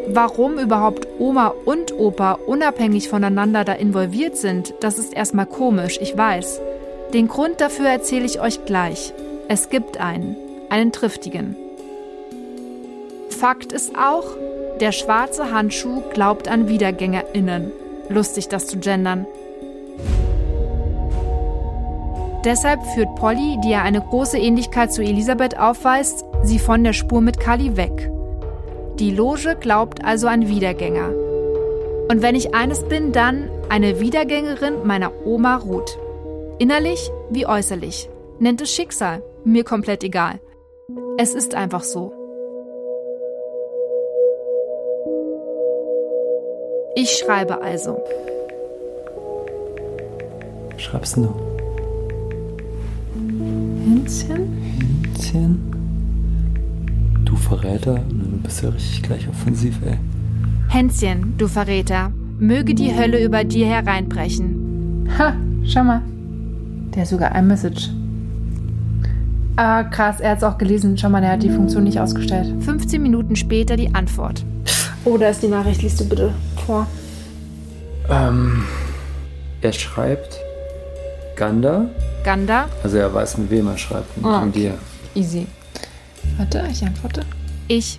Warum 0.08 0.58
überhaupt 0.58 1.08
Oma 1.20 1.54
und 1.66 1.94
Opa 1.94 2.40
unabhängig 2.48 3.08
voneinander 3.08 3.64
da 3.64 3.74
involviert 3.74 4.36
sind, 4.36 4.74
das 4.80 4.98
ist 4.98 5.14
erstmal 5.14 5.46
komisch, 5.46 6.00
ich 6.02 6.18
weiß. 6.18 6.60
Den 7.14 7.28
Grund 7.28 7.60
dafür 7.60 7.88
erzähle 7.88 8.26
ich 8.26 8.40
euch 8.40 8.66
gleich. 8.66 9.14
Es 9.48 9.70
gibt 9.70 10.00
einen, 10.00 10.36
einen 10.70 10.92
triftigen. 10.92 11.56
Fakt 13.32 13.74
ist 13.74 13.98
auch, 13.98 14.26
der 14.80 14.92
schwarze 14.92 15.52
Handschuh 15.52 16.04
glaubt 16.14 16.48
an 16.48 16.70
WiedergängerInnen. 16.70 17.72
Lustig, 18.10 18.48
das 18.48 18.68
zu 18.68 18.78
gendern. 18.78 19.26
Deshalb 22.46 22.86
führt 22.94 23.16
Polly, 23.16 23.58
die 23.64 23.72
ja 23.72 23.82
eine 23.82 24.02
große 24.02 24.38
Ähnlichkeit 24.38 24.94
zu 24.94 25.02
Elisabeth 25.02 25.58
aufweist, 25.58 26.24
sie 26.44 26.60
von 26.60 26.84
der 26.84 26.94
Spur 26.94 27.22
mit 27.22 27.40
Kali 27.40 27.76
weg. 27.76 28.12
Die 29.00 29.12
Loge 29.12 29.58
glaubt 29.60 30.06
also 30.06 30.28
an 30.28 30.48
Wiedergänger. 30.48 31.10
Und 32.10 32.22
wenn 32.22 32.36
ich 32.36 32.54
eines 32.54 32.84
bin, 32.84 33.12
dann 33.12 33.50
eine 33.70 34.00
Wiedergängerin 34.00 34.86
meiner 34.86 35.12
Oma 35.26 35.58
Ruth. 35.58 35.98
Innerlich 36.60 37.10
wie 37.30 37.48
äußerlich. 37.48 38.10
Nennt 38.38 38.60
es 38.60 38.70
Schicksal, 38.70 39.24
mir 39.46 39.64
komplett 39.64 40.04
egal. 40.04 40.42
Es 41.18 41.34
ist 41.34 41.56
einfach 41.56 41.84
so. 41.84 42.12
Ich 46.96 47.12
schreibe 47.12 47.62
also. 47.62 48.04
Schreibst 50.76 51.16
du? 51.16 51.34
Hänschen? 53.86 55.08
Hänschen? 55.16 55.66
Du 57.24 57.38
Verräter, 57.38 58.02
du 58.10 58.38
bist 58.44 58.64
ja 58.64 58.70
richtig 58.70 59.04
gleich 59.04 59.30
offensiv, 59.30 59.80
ey. 59.86 59.98
Hänschen, 60.68 61.36
du 61.38 61.48
Verräter, 61.48 62.12
möge 62.38 62.76
die 62.76 62.94
Hölle 62.94 63.24
über 63.24 63.46
dir 63.46 63.66
hereinbrechen. 63.66 65.10
Ha, 65.18 65.36
schau 65.64 65.86
mal. 65.86 66.02
Der 67.00 67.06
hat 67.06 67.12
sogar 67.12 67.32
ein 67.32 67.48
Message. 67.48 67.92
Ah, 69.56 69.84
krass, 69.84 70.20
er 70.20 70.32
hat 70.32 70.40
es 70.40 70.44
auch 70.44 70.58
gelesen. 70.58 70.98
Schau 70.98 71.08
mal, 71.08 71.22
der 71.22 71.32
hat 71.32 71.44
die 71.44 71.50
Funktion 71.50 71.86
nicht 71.86 71.98
ausgestellt. 71.98 72.54
15 72.62 73.02
Minuten 73.02 73.38
später 73.38 73.78
die 73.78 73.96
Antwort. 73.96 74.44
Oh, 75.06 75.18
da 75.18 75.30
ist 75.30 75.42
die 75.42 75.48
Nachricht. 75.48 75.82
Liest 75.82 76.02
du 76.02 76.10
bitte 76.10 76.34
vor. 76.66 76.88
Ähm, 78.10 78.66
er 79.62 79.72
schreibt 79.72 80.40
Ganda. 81.38 81.86
Ganda? 82.26 82.68
Also 82.84 82.98
er 82.98 83.14
weiß, 83.14 83.38
mit 83.38 83.50
wem 83.50 83.68
er 83.70 83.78
schreibt, 83.78 84.18
nicht 84.18 84.26
Ah, 84.26 84.44
mit 84.44 84.56
dir. 84.56 84.74
Easy. 85.16 85.48
Warte, 86.38 86.66
ich 86.70 86.84
antworte. 86.84 87.22
Ich. 87.70 87.98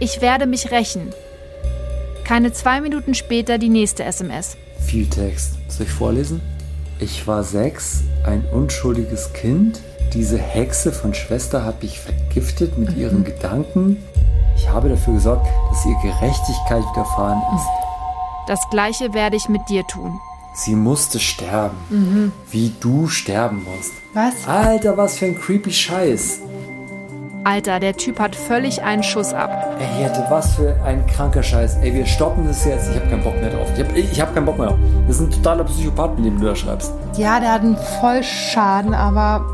Ich 0.00 0.20
werde 0.20 0.46
mich 0.46 0.70
rächen. 0.70 1.14
Keine 2.24 2.52
zwei 2.52 2.82
Minuten 2.82 3.14
später 3.14 3.56
die 3.56 3.70
nächste 3.70 4.04
SMS. 4.04 4.58
Viel 4.80 5.06
Text. 5.06 5.54
Soll 5.68 5.86
ich 5.86 5.92
vorlesen? 5.92 6.42
Ich 7.00 7.28
war 7.28 7.44
sechs, 7.44 8.02
ein 8.26 8.44
unschuldiges 8.52 9.32
Kind. 9.32 9.80
Diese 10.14 10.36
Hexe 10.36 10.90
von 10.90 11.14
Schwester 11.14 11.64
hat 11.64 11.82
mich 11.82 12.00
vergiftet 12.00 12.76
mit 12.76 12.96
ihren 12.96 13.22
Gedanken. 13.22 14.02
Ich 14.56 14.68
habe 14.68 14.88
dafür 14.88 15.14
gesorgt, 15.14 15.46
dass 15.70 15.86
ihr 15.86 15.94
Gerechtigkeit 16.02 16.82
widerfahren 16.90 17.40
ist. 17.54 17.66
Das 18.48 18.58
gleiche 18.70 19.14
werde 19.14 19.36
ich 19.36 19.48
mit 19.48 19.60
dir 19.68 19.86
tun. 19.86 20.18
Sie 20.54 20.74
musste 20.74 21.20
sterben. 21.20 22.32
Wie 22.50 22.72
du 22.80 23.06
sterben 23.06 23.62
musst. 23.62 23.92
Was? 24.14 24.48
Alter, 24.48 24.96
was 24.96 25.18
für 25.18 25.26
ein 25.26 25.38
creepy 25.38 25.70
Scheiß. 25.70 26.40
Alter, 27.48 27.80
der 27.80 27.96
Typ 27.96 28.20
hat 28.20 28.36
völlig 28.36 28.82
einen 28.82 29.02
Schuss 29.02 29.32
ab. 29.32 29.50
Ey, 29.80 30.02
Hirte, 30.02 30.22
was 30.28 30.54
für 30.54 30.76
ein 30.84 31.06
kranker 31.06 31.42
Scheiß. 31.42 31.76
Ey, 31.76 31.94
wir 31.94 32.04
stoppen 32.04 32.46
das 32.46 32.62
jetzt. 32.66 32.90
Ich 32.90 32.96
habe 32.96 33.08
keinen 33.08 33.24
Bock 33.24 33.40
mehr 33.40 33.48
drauf. 33.48 33.66
Ich 33.74 33.80
habe 33.82 33.98
ich 33.98 34.20
hab 34.20 34.34
keinen 34.34 34.44
Bock 34.44 34.58
mehr 34.58 34.66
drauf. 34.66 34.78
Das 35.06 35.16
ist 35.16 35.22
ein 35.22 35.30
totaler 35.30 35.64
Psychopath, 35.64 36.16
mit 36.16 36.26
dem 36.26 36.38
du 36.38 36.44
da 36.44 36.54
schreibst. 36.54 36.92
Ja, 37.16 37.40
der 37.40 37.52
hat 37.52 37.62
einen 37.62 37.78
Vollschaden, 38.00 38.92
aber 38.92 39.46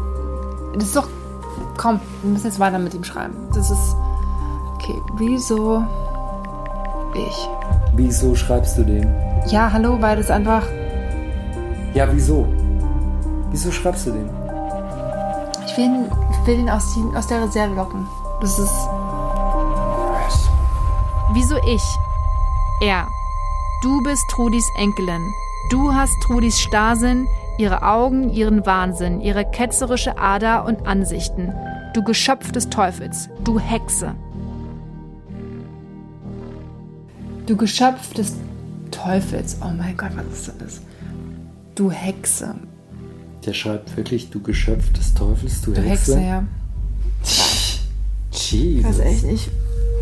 das 0.74 0.86
ist 0.86 0.96
doch. 0.96 1.08
Komm, 1.76 2.00
wir 2.22 2.32
müssen 2.32 2.46
jetzt 2.48 2.58
weiter 2.58 2.80
mit 2.80 2.94
ihm 2.94 3.04
schreiben. 3.04 3.34
Das 3.54 3.70
ist. 3.70 3.94
Okay, 4.74 5.00
wieso 5.18 5.84
ich? 7.14 7.48
Wieso 7.94 8.34
schreibst 8.34 8.76
du 8.76 8.82
den? 8.82 9.14
Ja, 9.46 9.70
hallo, 9.72 9.98
weil 10.00 10.16
das 10.16 10.32
einfach. 10.32 10.64
Ja, 11.94 12.08
wieso? 12.10 12.48
Wieso 13.52 13.70
schreibst 13.70 14.08
du 14.08 14.10
den? 14.10 14.28
Ich 15.64 15.76
will 15.76 16.10
will 16.46 16.58
ihn 16.58 16.70
aus, 16.70 16.94
die, 16.94 17.16
aus 17.16 17.26
der 17.26 17.42
Reserve 17.42 17.74
locken. 17.74 18.06
Das 18.40 18.58
ist. 18.58 18.88
Wieso 21.32 21.56
ich? 21.66 21.82
Er. 22.80 23.06
Du 23.82 24.02
bist 24.02 24.24
Trudis 24.30 24.68
Enkelin. 24.76 25.32
Du 25.70 25.94
hast 25.94 26.12
Trudis 26.22 26.60
Starrsinn, 26.60 27.26
ihre 27.58 27.82
Augen, 27.82 28.30
ihren 28.30 28.66
Wahnsinn, 28.66 29.20
ihre 29.20 29.44
ketzerische 29.44 30.18
Ader 30.18 30.64
und 30.64 30.86
Ansichten. 30.86 31.52
du 31.94 32.02
Geschöpf 32.02 32.52
des 32.52 32.68
Teufels, 32.68 33.30
du 33.44 33.58
Hexe. 33.58 34.14
Du 37.46 37.56
Geschöpf 37.56 38.12
des 38.14 38.34
Teufels. 38.90 39.58
Oh 39.62 39.70
mein 39.76 39.96
Gott, 39.96 40.10
was 40.16 40.48
ist 40.48 40.60
das? 40.60 40.80
Du 41.74 41.90
Hexe. 41.90 42.54
Der 43.46 43.52
schreibt 43.52 43.96
wirklich, 43.96 44.30
du 44.30 44.40
Geschöpf 44.40 44.92
des 44.92 45.12
Teufels, 45.14 45.60
du, 45.62 45.72
Du 45.72 45.82
Hexe. 45.82 46.16
Hexe, 46.16 46.20
ja. 46.26 46.42
Jesus. 48.32 48.78
Ich 48.80 48.84
weiß 48.84 49.00
echt 49.00 49.24
nicht, 49.24 49.50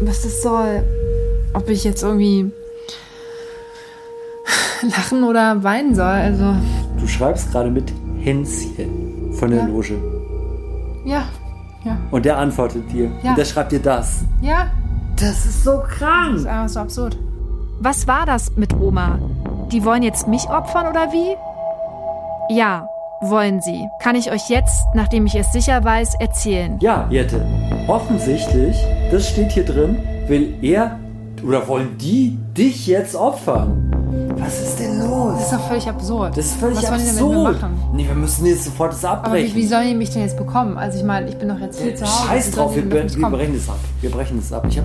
was 0.00 0.22
das 0.22 0.42
soll. 0.42 0.82
Ob 1.54 1.68
ich 1.68 1.84
jetzt 1.84 2.02
irgendwie 2.02 2.50
lachen 4.82 5.24
oder 5.24 5.62
weinen 5.62 5.94
soll. 5.94 6.04
Also, 6.04 6.54
Du 6.98 7.06
schreibst 7.08 7.50
gerade 7.50 7.70
mit 7.70 7.92
Hänschen 8.22 9.32
von 9.34 9.50
der 9.50 9.60
Ja. 9.60 9.66
Loge. 9.66 9.94
ja, 11.04 11.24
ja, 11.84 11.98
Und 12.12 12.24
der 12.24 12.38
antwortet 12.38 12.90
dir. 12.92 13.10
Ja. 13.22 13.30
Und 13.30 13.38
der 13.38 13.44
schreibt 13.44 13.72
dir 13.72 13.80
das. 13.80 14.20
ja. 14.40 14.70
Das 15.16 15.44
ist 15.44 15.62
so 15.62 15.76
Das 15.76 15.88
krank. 15.90 16.36
ist 16.36 16.46
einfach 16.46 16.68
so 16.70 16.80
absurd. 16.80 17.16
Was 17.80 18.06
war 18.08 18.24
das 18.26 18.56
mit 18.56 18.72
Oma? 18.74 19.18
Die 19.70 19.84
wollen 19.84 20.02
jetzt 20.02 20.26
mich 20.26 20.48
opfern 20.48 20.86
oder 20.88 21.12
wie? 21.12 21.36
Ja, 22.56 22.88
wollen 23.22 23.60
sie. 23.60 23.88
Kann 24.00 24.16
ich 24.16 24.30
euch 24.30 24.48
jetzt, 24.48 24.84
nachdem 24.94 25.26
ich 25.26 25.34
es 25.34 25.52
sicher 25.52 25.82
weiß, 25.84 26.14
erzählen. 26.20 26.78
Ja, 26.80 27.06
Jette. 27.10 27.44
Offensichtlich, 27.88 28.76
das 29.10 29.28
steht 29.28 29.52
hier 29.52 29.64
drin, 29.64 29.96
will 30.26 30.54
er 30.62 30.98
oder 31.46 31.66
wollen 31.68 31.96
die 31.98 32.38
dich 32.56 32.86
jetzt 32.86 33.14
opfern. 33.16 33.88
Was 34.38 34.60
ist 34.60 34.78
denn 34.78 34.98
los? 35.00 35.34
Das 35.34 35.44
ist 35.44 35.52
doch 35.52 35.68
völlig 35.68 35.88
absurd. 35.88 36.36
Das 36.36 36.46
ist 36.46 36.54
völlig 36.56 36.78
Was 36.78 36.90
wollen 36.90 37.00
die 37.00 37.06
denn 37.06 37.14
mit 37.14 37.22
absurd. 37.24 37.62
mir 37.62 37.68
machen? 37.68 37.90
Nee, 37.94 38.06
wir 38.08 38.14
müssen 38.14 38.46
jetzt 38.46 38.64
sofort 38.64 38.92
das 38.92 39.04
Aber 39.04 39.22
wie, 39.22 39.26
abbrechen. 39.28 39.56
wie 39.56 39.66
sollen 39.66 39.88
die 39.88 39.94
mich 39.94 40.10
denn 40.10 40.22
jetzt 40.22 40.36
bekommen? 40.36 40.76
Also 40.78 40.98
ich 40.98 41.04
meine, 41.04 41.28
ich 41.28 41.36
bin 41.36 41.48
doch 41.48 41.58
jetzt 41.60 41.80
hier 41.80 41.94
zu 41.94 42.04
Hause. 42.04 42.28
Scheiß 42.28 42.50
drauf, 42.52 42.74
wir, 42.76 42.84
wir, 42.90 43.14
wir 43.16 43.30
brechen 43.30 43.54
das 43.54 43.68
ab. 43.68 43.78
Wir 44.00 44.10
brechen 44.10 44.36
das 44.38 44.52
ab. 44.52 44.66
Ich 44.68 44.78
hab, 44.78 44.84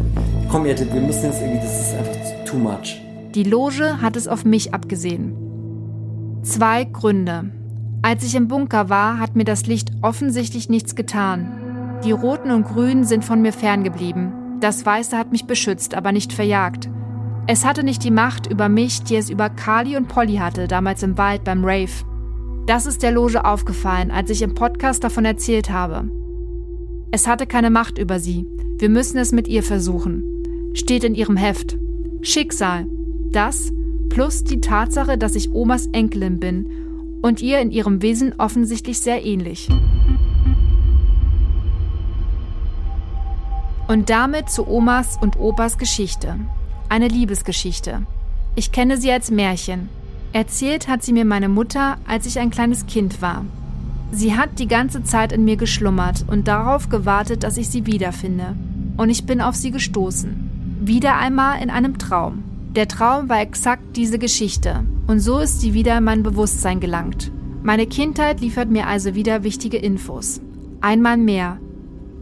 komm, 0.50 0.65
Jette, 0.65 0.91
wir 0.91 1.01
müssen 1.01 1.24
jetzt 1.25 1.41
irgendwie, 1.41 1.60
das 1.60 1.79
ist 1.79 1.94
einfach 1.96 2.46
too 2.46 2.58
much. 2.58 3.01
Die 3.36 3.44
Loge 3.44 4.01
hat 4.01 4.15
es 4.15 4.27
auf 4.27 4.46
mich 4.46 4.74
abgesehen. 4.74 5.36
Zwei 6.44 6.84
Gründe. 6.86 7.51
Als 8.01 8.24
ich 8.24 8.36
im 8.36 8.48
Bunker 8.48 8.89
war, 8.89 9.20
hat 9.20 9.36
mir 9.36 9.44
das 9.44 9.66
Licht 9.66 9.92
offensichtlich 10.01 10.70
nichts 10.70 10.96
getan. 10.96 12.00
Die 12.06 12.12
Roten 12.12 12.51
und 12.51 12.66
Grünen 12.66 13.04
sind 13.04 13.25
von 13.25 13.42
mir 13.42 13.51
ferngeblieben. 13.51 14.60
Das 14.60 14.86
Weiße 14.86 15.18
hat 15.18 15.32
mich 15.32 15.46
beschützt, 15.46 15.96
aber 15.96 16.12
nicht 16.12 16.32
verjagt. 16.32 16.89
Es 17.48 17.66
hatte 17.66 17.84
nicht 17.84 18.04
die 18.04 18.12
Macht 18.12 18.48
über 18.48 18.70
mich, 18.70 19.04
die 19.04 19.16
es 19.16 19.30
über 19.30 19.50
Carly 19.50 19.98
und 19.98 20.08
Polly 20.08 20.36
hatte, 20.36 20.68
damals 20.68 21.01
im 21.01 21.18
Wald 21.18 21.44
beim 21.44 21.63
Rave. 21.63 22.06
Das 22.68 22.86
ist 22.86 23.01
der 23.01 23.12
Loge 23.12 23.46
aufgefallen, 23.46 24.12
als 24.12 24.30
ich 24.30 24.42
im 24.42 24.54
Podcast 24.54 25.04
davon 25.04 25.25
erzählt 25.25 25.70
habe. 25.72 26.10
Es 27.12 27.27
hatte 27.27 27.48
keine 27.48 27.70
Macht 27.70 27.98
über 27.98 28.20
sie. 28.20 28.46
Wir 28.77 28.89
müssen 28.89 29.18
es 29.18 29.32
mit 29.32 29.48
ihr 29.48 29.63
versuchen. 29.63 30.24
Steht 30.74 31.04
in 31.04 31.16
ihrem 31.16 31.38
Heft. 31.38 31.77
Schicksal. 32.22 32.88
Das 33.32 33.72
plus 34.10 34.44
die 34.44 34.62
Tatsache, 34.62 35.18
dass 35.18 35.36
ich 35.36 35.51
Omas 35.51 35.88
Enkelin 35.88 36.39
bin 36.39 36.70
und 37.22 37.42
ihr 37.42 37.60
in 37.60 37.72
ihrem 37.72 38.02
Wesen 38.02 38.40
offensichtlich 38.40 39.00
sehr 39.00 39.26
ähnlich. 39.26 39.70
Und 43.88 44.10
damit 44.10 44.50
zu 44.50 44.68
Omas 44.68 45.18
und 45.22 45.40
Opas 45.40 45.78
Geschichte. 45.78 46.36
Eine 46.90 47.08
Liebesgeschichte. 47.08 48.04
Ich 48.56 48.72
kenne 48.72 48.98
sie 48.98 49.12
als 49.12 49.32
Märchen. 49.32 49.90
Erzählt 50.34 50.88
hat 50.88 51.04
sie 51.04 51.14
mir 51.14 51.26
meine 51.26 51.48
Mutter, 51.48 51.98
als 52.08 52.26
ich 52.26 52.40
ein 52.40 52.50
kleines 52.50 52.86
Kind 52.86 53.22
war. 53.22 53.46
Sie 54.12 54.36
hat 54.36 54.60
die 54.60 54.68
ganze 54.68 55.04
Zeit 55.04 55.32
in 55.32 55.46
mir 55.46 55.58
geschlummert 55.58 56.26
und 56.28 56.48
darauf 56.48 56.90
gewartet, 56.90 57.44
dass 57.44 57.58
ich 57.58 57.70
sie 57.70 57.86
wiederfinde. 57.86 58.56
Und 58.98 59.10
ich 59.10 59.26
bin 59.26 59.42
auf 59.42 59.56
sie 59.56 59.72
gestoßen. 59.72 60.80
Wieder 60.82 61.18
einmal 61.18 61.62
in 61.62 61.70
einem 61.70 61.98
Traum. 61.98 62.44
Der 62.76 62.88
Traum 62.88 63.30
war 63.30 63.42
exakt 63.42 63.96
diese 63.96 64.20
Geschichte. 64.20 64.84
Und 65.08 65.22
so 65.22 65.40
ist 65.40 65.62
sie 65.62 65.74
wieder 65.74 65.98
in 65.98 66.04
mein 66.04 66.22
Bewusstsein 66.22 66.80
gelangt. 66.80 67.32
Meine 67.64 67.88
Kindheit 67.88 68.42
liefert 68.42 68.70
mir 68.70 68.88
also 68.88 69.16
wieder 69.16 69.44
wichtige 69.44 69.78
Infos. 69.78 70.42
Einmal 70.82 71.18
mehr. 71.18 71.60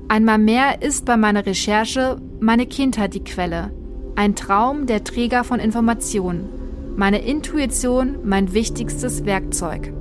Einmal 0.07 0.37
mehr 0.37 0.81
ist 0.83 1.05
bei 1.05 1.17
meiner 1.17 1.45
Recherche 1.45 2.17
meine 2.39 2.67
Kindheit 2.67 3.15
die 3.15 3.23
Quelle. 3.23 3.71
Ein 4.15 4.35
Traum 4.35 4.85
der 4.85 5.03
Träger 5.03 5.43
von 5.43 5.59
Informationen. 5.59 6.47
Meine 6.95 7.19
Intuition 7.19 8.19
mein 8.23 8.53
wichtigstes 8.53 9.25
Werkzeug. 9.25 9.91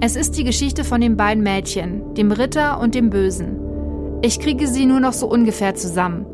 Es 0.00 0.16
ist 0.16 0.36
die 0.36 0.44
Geschichte 0.44 0.84
von 0.84 1.00
den 1.00 1.16
beiden 1.16 1.42
Mädchen, 1.42 2.14
dem 2.14 2.32
Ritter 2.32 2.80
und 2.80 2.94
dem 2.94 3.10
Bösen. 3.10 3.58
Ich 4.22 4.40
kriege 4.40 4.66
sie 4.66 4.86
nur 4.86 5.00
noch 5.00 5.12
so 5.12 5.26
ungefähr 5.26 5.74
zusammen. 5.74 6.26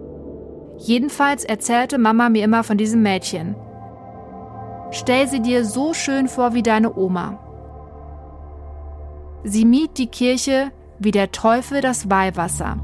Jedenfalls 0.78 1.44
erzählte 1.44 1.98
Mama 1.98 2.28
mir 2.28 2.44
immer 2.44 2.64
von 2.64 2.78
diesem 2.78 3.02
Mädchen. 3.02 3.54
Stell 4.92 5.26
sie 5.26 5.40
dir 5.40 5.64
so 5.64 5.94
schön 5.94 6.28
vor 6.28 6.52
wie 6.54 6.62
deine 6.62 6.94
Oma. 6.94 7.38
Sie 9.42 9.64
mied 9.64 9.98
die 9.98 10.06
Kirche 10.06 10.70
wie 10.98 11.10
der 11.10 11.32
Teufel 11.32 11.80
das 11.80 12.10
Weihwasser, 12.10 12.76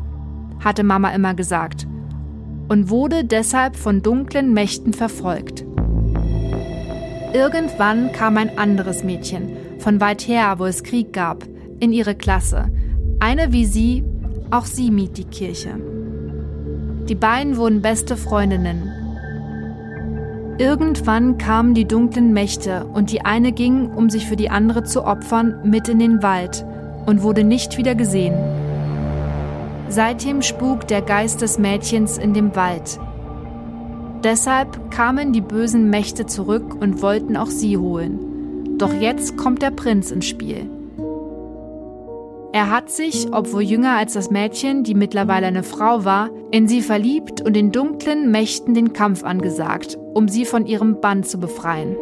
hatte 0.64 0.82
Mama 0.82 1.10
immer 1.10 1.34
gesagt, 1.34 1.86
und 2.68 2.90
wurde 2.90 3.24
deshalb 3.24 3.76
von 3.76 4.02
dunklen 4.02 4.52
Mächten 4.52 4.92
verfolgt. 4.92 5.64
Irgendwann 7.32 8.10
kam 8.12 8.38
ein 8.38 8.58
anderes 8.58 9.04
Mädchen, 9.04 9.56
von 9.78 10.00
weit 10.00 10.26
her, 10.26 10.58
wo 10.58 10.64
es 10.64 10.82
Krieg 10.82 11.12
gab, 11.12 11.44
in 11.78 11.92
ihre 11.92 12.14
Klasse. 12.14 12.72
Eine 13.20 13.52
wie 13.52 13.66
sie, 13.66 14.02
auch 14.50 14.64
sie 14.64 14.90
mied 14.90 15.18
die 15.18 15.24
Kirche. 15.24 15.74
Die 17.08 17.14
beiden 17.14 17.56
wurden 17.56 17.82
beste 17.82 18.16
Freundinnen. 18.16 18.97
Irgendwann 20.58 21.38
kamen 21.38 21.74
die 21.74 21.86
dunklen 21.86 22.32
Mächte 22.32 22.84
und 22.92 23.12
die 23.12 23.24
eine 23.24 23.52
ging, 23.52 23.92
um 23.92 24.10
sich 24.10 24.26
für 24.26 24.34
die 24.34 24.50
andere 24.50 24.82
zu 24.82 25.04
opfern, 25.04 25.60
mit 25.62 25.88
in 25.88 26.00
den 26.00 26.20
Wald 26.20 26.66
und 27.06 27.22
wurde 27.22 27.44
nicht 27.44 27.78
wieder 27.78 27.94
gesehen. 27.94 28.34
Seitdem 29.88 30.42
spukt 30.42 30.90
der 30.90 31.00
Geist 31.00 31.42
des 31.42 31.58
Mädchens 31.58 32.18
in 32.18 32.34
dem 32.34 32.56
Wald. 32.56 32.98
Deshalb 34.24 34.90
kamen 34.90 35.32
die 35.32 35.40
bösen 35.40 35.90
Mächte 35.90 36.26
zurück 36.26 36.74
und 36.80 37.02
wollten 37.02 37.36
auch 37.36 37.46
sie 37.46 37.78
holen. 37.78 38.18
Doch 38.78 38.92
jetzt 38.92 39.36
kommt 39.36 39.62
der 39.62 39.70
Prinz 39.70 40.10
ins 40.10 40.26
Spiel. 40.26 40.68
Er 42.52 42.70
hat 42.70 42.90
sich, 42.90 43.28
obwohl 43.32 43.62
jünger 43.62 43.96
als 43.96 44.14
das 44.14 44.30
Mädchen, 44.30 44.82
die 44.82 44.94
mittlerweile 44.94 45.46
eine 45.46 45.62
Frau 45.62 46.04
war, 46.04 46.30
in 46.50 46.66
sie 46.66 46.80
verliebt 46.80 47.42
und 47.42 47.54
den 47.54 47.72
dunklen 47.72 48.30
Mächten 48.30 48.72
den 48.72 48.94
Kampf 48.94 49.22
angesagt, 49.22 49.98
um 50.14 50.28
sie 50.28 50.46
von 50.46 50.64
ihrem 50.66 51.00
Bann 51.00 51.24
zu 51.24 51.38
befreien. 51.38 51.96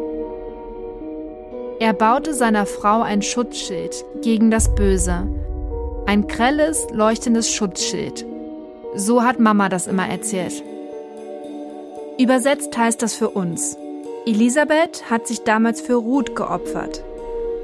Er 1.81 1.93
baute 1.93 2.33
seiner 2.33 2.65
Frau 2.65 3.03
ein 3.03 3.23
Schutzschild 3.23 4.05
gegen 4.23 4.51
das 4.51 4.75
Böse. 4.75 5.29
Ein 6.07 6.27
grelles, 6.29 6.87
leuchtendes 6.93 7.53
Schutzschild. 7.53 8.25
So 8.95 9.23
hat 9.23 9.41
Mama 9.41 9.69
das 9.69 9.89
immer 9.89 10.09
erzählt. 10.09 10.63
Übersetzt 12.19 12.79
heißt 12.79 13.03
das 13.03 13.15
für 13.15 13.31
uns. 13.31 13.77
Elisabeth 14.25 15.11
hat 15.11 15.27
sich 15.27 15.43
damals 15.43 15.81
für 15.81 15.97
Ruth 15.97 16.35
geopfert. 16.35 17.05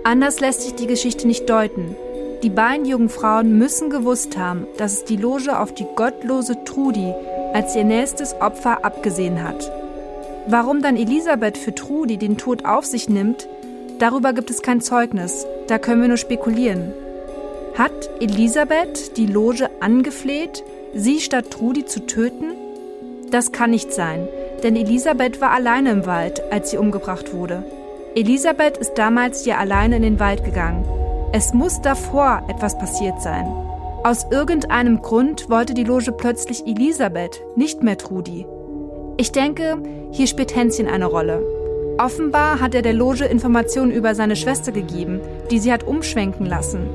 Anders 0.04 0.40
lässt 0.40 0.62
sich 0.62 0.74
die 0.74 0.86
Geschichte 0.86 1.26
nicht 1.26 1.48
deuten. 1.48 1.96
Die 2.42 2.50
beiden 2.50 2.84
jungen 2.84 3.08
Frauen 3.08 3.56
müssen 3.56 3.88
gewusst 3.88 4.36
haben, 4.36 4.66
dass 4.76 4.94
es 4.94 5.04
die 5.04 5.16
Loge 5.16 5.60
auf 5.60 5.72
die 5.72 5.86
gottlose 5.94 6.64
Trudi 6.64 7.14
als 7.52 7.76
ihr 7.76 7.84
nächstes 7.84 8.34
Opfer 8.40 8.84
abgesehen 8.84 9.44
hat. 9.44 9.70
Warum 10.48 10.82
dann 10.82 10.96
Elisabeth 10.96 11.56
für 11.56 11.72
Trudi 11.72 12.16
den 12.16 12.38
Tod 12.38 12.64
auf 12.64 12.84
sich 12.84 13.08
nimmt, 13.08 13.48
darüber 14.00 14.32
gibt 14.32 14.50
es 14.50 14.62
kein 14.62 14.80
Zeugnis, 14.80 15.46
da 15.68 15.78
können 15.78 16.00
wir 16.00 16.08
nur 16.08 16.16
spekulieren. 16.16 16.92
Hat 17.78 18.10
Elisabeth 18.20 19.16
die 19.16 19.26
Loge 19.26 19.70
angefleht, 19.78 20.64
sie 20.94 21.20
statt 21.20 21.52
Trudi 21.52 21.86
zu 21.86 22.06
töten? 22.06 22.54
Das 23.30 23.52
kann 23.52 23.70
nicht 23.70 23.92
sein, 23.92 24.26
denn 24.64 24.74
Elisabeth 24.74 25.40
war 25.40 25.52
alleine 25.52 25.92
im 25.92 26.06
Wald, 26.06 26.42
als 26.50 26.70
sie 26.70 26.78
umgebracht 26.78 27.32
wurde. 27.32 27.62
Elisabeth 28.16 28.78
ist 28.78 28.94
damals 28.94 29.44
hier 29.44 29.58
alleine 29.58 29.96
in 29.96 30.02
den 30.02 30.20
Wald 30.20 30.44
gegangen. 30.44 31.01
Es 31.34 31.54
muss 31.54 31.80
davor 31.80 32.42
etwas 32.48 32.76
passiert 32.76 33.22
sein. 33.22 33.46
Aus 34.04 34.26
irgendeinem 34.30 35.00
Grund 35.00 35.48
wollte 35.48 35.72
die 35.72 35.84
Loge 35.84 36.12
plötzlich 36.12 36.66
Elisabeth, 36.66 37.42
nicht 37.56 37.82
mehr 37.82 37.96
Trudi. 37.96 38.46
Ich 39.16 39.32
denke, 39.32 39.78
hier 40.10 40.26
spielt 40.26 40.54
Hänschen 40.54 40.88
eine 40.88 41.06
Rolle. 41.06 41.42
Offenbar 41.96 42.60
hat 42.60 42.74
er 42.74 42.82
der 42.82 42.92
Loge 42.92 43.24
Informationen 43.24 43.92
über 43.92 44.14
seine 44.14 44.36
Schwester 44.36 44.72
gegeben, 44.72 45.20
die 45.50 45.58
sie 45.58 45.72
hat 45.72 45.86
umschwenken 45.86 46.44
lassen. 46.44 46.86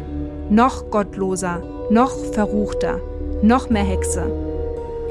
Noch 0.52 0.92
gottloser, 0.92 1.64
noch 1.90 2.16
verruchter, 2.34 3.02
noch 3.42 3.72
mehr 3.72 3.84
Hexe. 3.84 4.32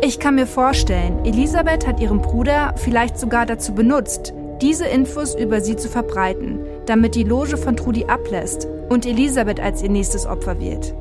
Ich 0.02 0.20
kann 0.20 0.36
mir 0.36 0.46
vorstellen, 0.46 1.24
Elisabeth 1.24 1.84
hat 1.84 1.98
ihren 1.98 2.22
Bruder 2.22 2.74
vielleicht 2.76 3.18
sogar 3.18 3.44
dazu 3.44 3.74
benutzt, 3.74 4.32
diese 4.62 4.86
Infos 4.86 5.34
über 5.34 5.60
sie 5.60 5.76
zu 5.76 5.88
verbreiten, 5.88 6.60
damit 6.86 7.14
die 7.14 7.24
Loge 7.24 7.56
von 7.56 7.76
Trudi 7.76 8.06
ablässt 8.06 8.66
und 8.88 9.06
Elisabeth 9.06 9.60
als 9.60 9.82
ihr 9.82 9.90
nächstes 9.90 10.26
Opfer 10.26 10.60
wählt. 10.60 10.94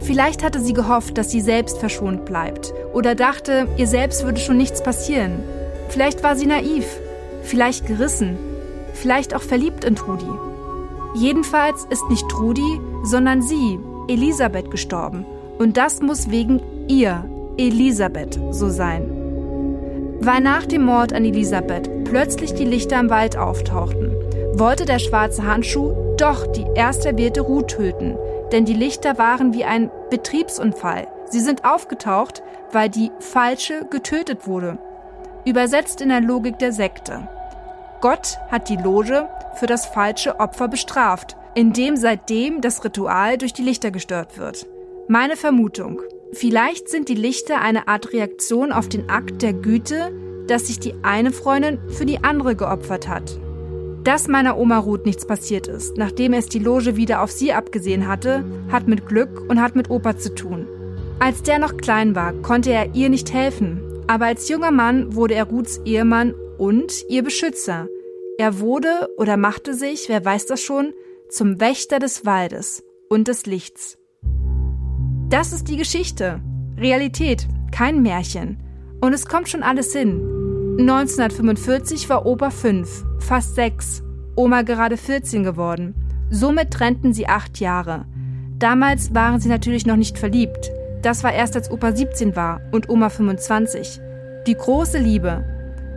Vielleicht 0.00 0.42
hatte 0.42 0.60
sie 0.60 0.72
gehofft, 0.72 1.16
dass 1.16 1.30
sie 1.30 1.40
selbst 1.40 1.78
verschont 1.78 2.24
bleibt 2.24 2.74
oder 2.92 3.14
dachte, 3.14 3.68
ihr 3.76 3.86
selbst 3.86 4.24
würde 4.24 4.40
schon 4.40 4.56
nichts 4.56 4.82
passieren. 4.82 5.44
Vielleicht 5.88 6.22
war 6.24 6.34
sie 6.34 6.46
naiv, 6.46 6.86
vielleicht 7.42 7.86
gerissen, 7.86 8.36
vielleicht 8.94 9.34
auch 9.34 9.42
verliebt 9.42 9.84
in 9.84 9.94
Trudi. 9.94 10.26
Jedenfalls 11.14 11.86
ist 11.90 12.08
nicht 12.08 12.28
Trudi, 12.28 12.80
sondern 13.04 13.42
sie, 13.42 13.78
Elisabeth, 14.08 14.70
gestorben. 14.70 15.24
Und 15.58 15.76
das 15.76 16.00
muss 16.00 16.30
wegen 16.30 16.60
ihr, 16.88 17.24
Elisabeth, 17.58 18.40
so 18.50 18.70
sein. 18.70 19.04
Weil 20.20 20.40
nach 20.40 20.66
dem 20.66 20.84
Mord 20.84 21.12
an 21.12 21.24
Elisabeth 21.24 22.04
plötzlich 22.04 22.54
die 22.54 22.64
Lichter 22.64 22.98
im 22.98 23.10
Wald 23.10 23.36
auftauchten, 23.36 24.12
wollte 24.58 24.84
der 24.84 24.98
schwarze 24.98 25.46
Handschuh 25.46 25.94
doch 26.16 26.46
die 26.46 26.66
erst 26.74 27.06
erwählte 27.06 27.40
Ruth 27.40 27.68
töten, 27.68 28.16
denn 28.52 28.64
die 28.64 28.74
Lichter 28.74 29.18
waren 29.18 29.54
wie 29.54 29.64
ein 29.64 29.90
Betriebsunfall. 30.10 31.08
Sie 31.30 31.40
sind 31.40 31.64
aufgetaucht, 31.64 32.42
weil 32.70 32.88
die 32.88 33.10
falsche 33.18 33.86
getötet 33.90 34.46
wurde. 34.46 34.78
Übersetzt 35.44 36.00
in 36.00 36.10
der 36.10 36.20
Logik 36.20 36.58
der 36.58 36.72
Sekte. 36.72 37.28
Gott 38.00 38.38
hat 38.50 38.68
die 38.68 38.76
Loge 38.76 39.28
für 39.54 39.66
das 39.66 39.86
falsche 39.86 40.38
Opfer 40.40 40.68
bestraft, 40.68 41.36
indem 41.54 41.96
seitdem 41.96 42.60
das 42.60 42.84
Ritual 42.84 43.38
durch 43.38 43.52
die 43.52 43.62
Lichter 43.62 43.90
gestört 43.90 44.38
wird. 44.38 44.66
Meine 45.08 45.36
Vermutung. 45.36 46.00
Vielleicht 46.32 46.88
sind 46.88 47.08
die 47.08 47.14
Lichter 47.14 47.60
eine 47.60 47.88
Art 47.88 48.12
Reaktion 48.12 48.72
auf 48.72 48.88
den 48.88 49.10
Akt 49.10 49.42
der 49.42 49.52
Güte, 49.52 50.12
dass 50.46 50.66
sich 50.66 50.80
die 50.80 50.94
eine 51.02 51.32
Freundin 51.32 51.78
für 51.88 52.06
die 52.06 52.24
andere 52.24 52.56
geopfert 52.56 53.08
hat. 53.08 53.38
Dass 54.04 54.26
meiner 54.26 54.58
Oma 54.58 54.78
Ruth 54.78 55.06
nichts 55.06 55.26
passiert 55.26 55.68
ist, 55.68 55.96
nachdem 55.96 56.32
es 56.32 56.46
die 56.46 56.58
Loge 56.58 56.96
wieder 56.96 57.22
auf 57.22 57.30
sie 57.30 57.52
abgesehen 57.52 58.08
hatte, 58.08 58.44
hat 58.70 58.88
mit 58.88 59.06
Glück 59.06 59.48
und 59.48 59.60
hat 59.60 59.76
mit 59.76 59.90
Opa 59.90 60.16
zu 60.18 60.34
tun. 60.34 60.66
Als 61.20 61.42
der 61.42 61.60
noch 61.60 61.76
klein 61.76 62.16
war, 62.16 62.32
konnte 62.32 62.72
er 62.72 62.94
ihr 62.94 63.08
nicht 63.08 63.32
helfen, 63.32 63.80
aber 64.08 64.26
als 64.26 64.48
junger 64.48 64.72
Mann 64.72 65.14
wurde 65.14 65.34
er 65.34 65.44
Ruths 65.44 65.80
Ehemann 65.84 66.34
und 66.58 66.92
ihr 67.08 67.22
Beschützer. 67.22 67.86
Er 68.38 68.58
wurde 68.58 69.08
oder 69.18 69.36
machte 69.36 69.74
sich, 69.74 70.08
wer 70.08 70.24
weiß 70.24 70.46
das 70.46 70.60
schon, 70.60 70.92
zum 71.28 71.60
Wächter 71.60 72.00
des 72.00 72.26
Waldes 72.26 72.82
und 73.08 73.28
des 73.28 73.46
Lichts. 73.46 73.98
Das 75.28 75.52
ist 75.52 75.68
die 75.68 75.76
Geschichte. 75.76 76.40
Realität, 76.76 77.46
kein 77.70 78.02
Märchen. 78.02 78.58
Und 79.00 79.12
es 79.12 79.26
kommt 79.26 79.48
schon 79.48 79.62
alles 79.62 79.92
hin. 79.92 80.41
1945 80.78 82.08
war 82.08 82.24
Opa 82.24 82.50
5, 82.50 83.04
fast 83.18 83.54
6, 83.56 84.02
Oma 84.36 84.62
gerade 84.62 84.96
14 84.96 85.44
geworden. 85.44 85.94
Somit 86.30 86.70
trennten 86.70 87.12
sie 87.12 87.28
acht 87.28 87.60
Jahre. 87.60 88.06
Damals 88.58 89.14
waren 89.14 89.38
sie 89.38 89.50
natürlich 89.50 89.84
noch 89.84 89.96
nicht 89.96 90.18
verliebt. 90.18 90.72
Das 91.02 91.24
war 91.24 91.32
erst 91.32 91.56
als 91.56 91.70
Opa 91.70 91.92
17 91.92 92.36
war 92.36 92.62
und 92.72 92.88
Oma 92.88 93.10
25. 93.10 94.00
Die 94.46 94.54
große 94.54 94.98
Liebe. 94.98 95.44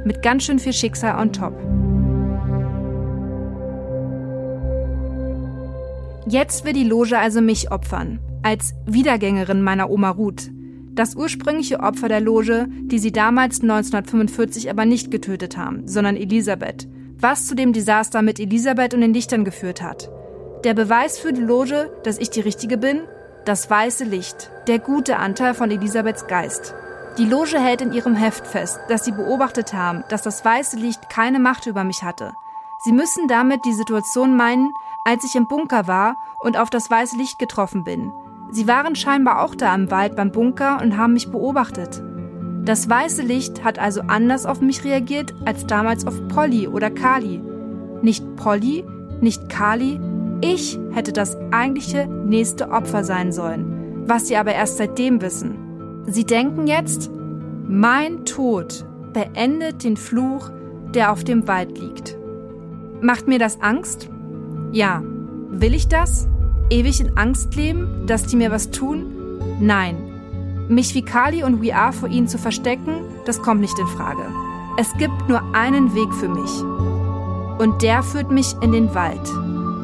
Mit 0.03 0.21
ganz 0.21 0.43
schön 0.43 0.59
viel 0.59 0.73
Schicksal 0.73 1.21
on 1.21 1.31
top. 1.31 1.53
Jetzt 6.27 6.65
will 6.65 6.73
die 6.73 6.83
Loge 6.83 7.17
also 7.17 7.39
mich 7.39 7.71
opfern. 7.71 8.19
Als 8.43 8.73
Wiedergängerin 8.85 9.61
meiner 9.61 9.89
Oma 9.89 10.09
Ruth. 10.09 10.49
Das 10.95 11.15
ursprüngliche 11.15 11.81
Opfer 11.81 12.07
der 12.07 12.21
Loge, 12.21 12.67
die 12.69 12.99
sie 12.99 13.11
damals 13.11 13.61
1945 13.61 14.69
aber 14.69 14.85
nicht 14.85 15.11
getötet 15.11 15.57
haben, 15.57 15.87
sondern 15.87 16.15
Elisabeth, 16.15 16.87
was 17.19 17.47
zu 17.47 17.53
dem 17.55 17.73
Desaster 17.73 18.21
mit 18.21 18.39
Elisabeth 18.39 18.93
und 18.93 19.01
den 19.01 19.13
Lichtern 19.13 19.43
geführt 19.43 19.81
hat. 19.81 20.09
Der 20.63 20.73
Beweis 20.73 21.19
für 21.19 21.33
die 21.33 21.41
Loge, 21.41 21.91
dass 22.03 22.17
ich 22.17 22.29
die 22.29 22.39
Richtige 22.39 22.77
bin? 22.77 23.01
Das 23.43 23.69
weiße 23.69 24.05
Licht, 24.05 24.49
der 24.67 24.79
gute 24.79 25.17
Anteil 25.17 25.53
von 25.53 25.69
Elisabeths 25.69 26.27
Geist. 26.27 26.73
Die 27.17 27.25
Loge 27.25 27.59
hält 27.59 27.81
in 27.81 27.91
ihrem 27.91 28.15
Heft 28.15 28.47
fest, 28.47 28.79
dass 28.87 29.03
sie 29.03 29.11
beobachtet 29.11 29.73
haben, 29.73 30.03
dass 30.09 30.21
das 30.21 30.43
weiße 30.43 30.77
Licht 30.77 31.09
keine 31.09 31.39
Macht 31.39 31.65
über 31.65 31.83
mich 31.83 32.03
hatte. 32.03 32.33
Sie 32.85 32.93
müssen 32.93 33.27
damit 33.27 33.59
die 33.65 33.73
Situation 33.73 34.35
meinen, 34.37 34.71
als 35.05 35.23
ich 35.25 35.35
im 35.35 35.47
Bunker 35.47 35.87
war 35.87 36.17
und 36.41 36.57
auf 36.57 36.69
das 36.69 36.89
weiße 36.89 37.17
Licht 37.17 37.37
getroffen 37.37 37.83
bin. 37.83 38.11
Sie 38.51 38.67
waren 38.67 38.95
scheinbar 38.95 39.43
auch 39.43 39.55
da 39.55 39.73
im 39.75 39.91
Wald 39.91 40.15
beim 40.15 40.31
Bunker 40.31 40.81
und 40.81 40.97
haben 40.97 41.13
mich 41.13 41.29
beobachtet. 41.29 42.01
Das 42.63 42.89
weiße 42.89 43.21
Licht 43.21 43.63
hat 43.63 43.77
also 43.79 44.01
anders 44.07 44.45
auf 44.45 44.61
mich 44.61 44.83
reagiert 44.83 45.33
als 45.45 45.67
damals 45.67 46.07
auf 46.07 46.27
Polly 46.29 46.67
oder 46.67 46.89
Kali. 46.89 47.41
Nicht 48.01 48.35
Polly, 48.35 48.83
nicht 49.21 49.49
Kali, 49.49 49.99
ich 50.41 50.79
hätte 50.91 51.13
das 51.13 51.37
eigentliche 51.51 52.07
nächste 52.07 52.71
Opfer 52.71 53.03
sein 53.03 53.31
sollen, 53.31 54.03
was 54.07 54.27
sie 54.27 54.35
aber 54.35 54.53
erst 54.53 54.77
seitdem 54.77 55.21
wissen. 55.21 56.03
Sie 56.07 56.25
denken 56.25 56.67
jetzt, 56.67 57.09
mein 57.67 58.25
Tod 58.25 58.85
beendet 59.13 59.83
den 59.83 59.97
Fluch, 59.97 60.51
der 60.93 61.11
auf 61.11 61.23
dem 61.23 61.47
Wald 61.47 61.77
liegt. 61.79 62.17
Macht 63.01 63.27
mir 63.27 63.39
das 63.39 63.61
Angst? 63.61 64.09
Ja. 64.71 65.03
Will 65.49 65.73
ich 65.73 65.87
das? 65.87 66.27
Ewig 66.69 66.99
in 66.99 67.17
Angst 67.17 67.55
leben, 67.55 68.07
dass 68.07 68.25
die 68.25 68.35
mir 68.35 68.51
was 68.51 68.71
tun? 68.71 69.05
Nein. 69.59 69.97
Mich 70.67 70.95
wie 70.95 71.03
Kali 71.03 71.43
und 71.43 71.61
We 71.61 71.75
Are 71.75 71.93
vor 71.93 72.09
ihnen 72.09 72.27
zu 72.27 72.37
verstecken, 72.39 73.01
das 73.25 73.41
kommt 73.41 73.61
nicht 73.61 73.77
in 73.77 73.87
Frage. 73.87 74.23
Es 74.77 74.91
gibt 74.97 75.29
nur 75.29 75.41
einen 75.53 75.93
Weg 75.93 76.11
für 76.13 76.27
mich. 76.27 76.51
Und 77.59 77.81
der 77.81 78.01
führt 78.03 78.31
mich 78.31 78.55
in 78.61 78.71
den 78.71 78.93
Wald, 78.95 79.25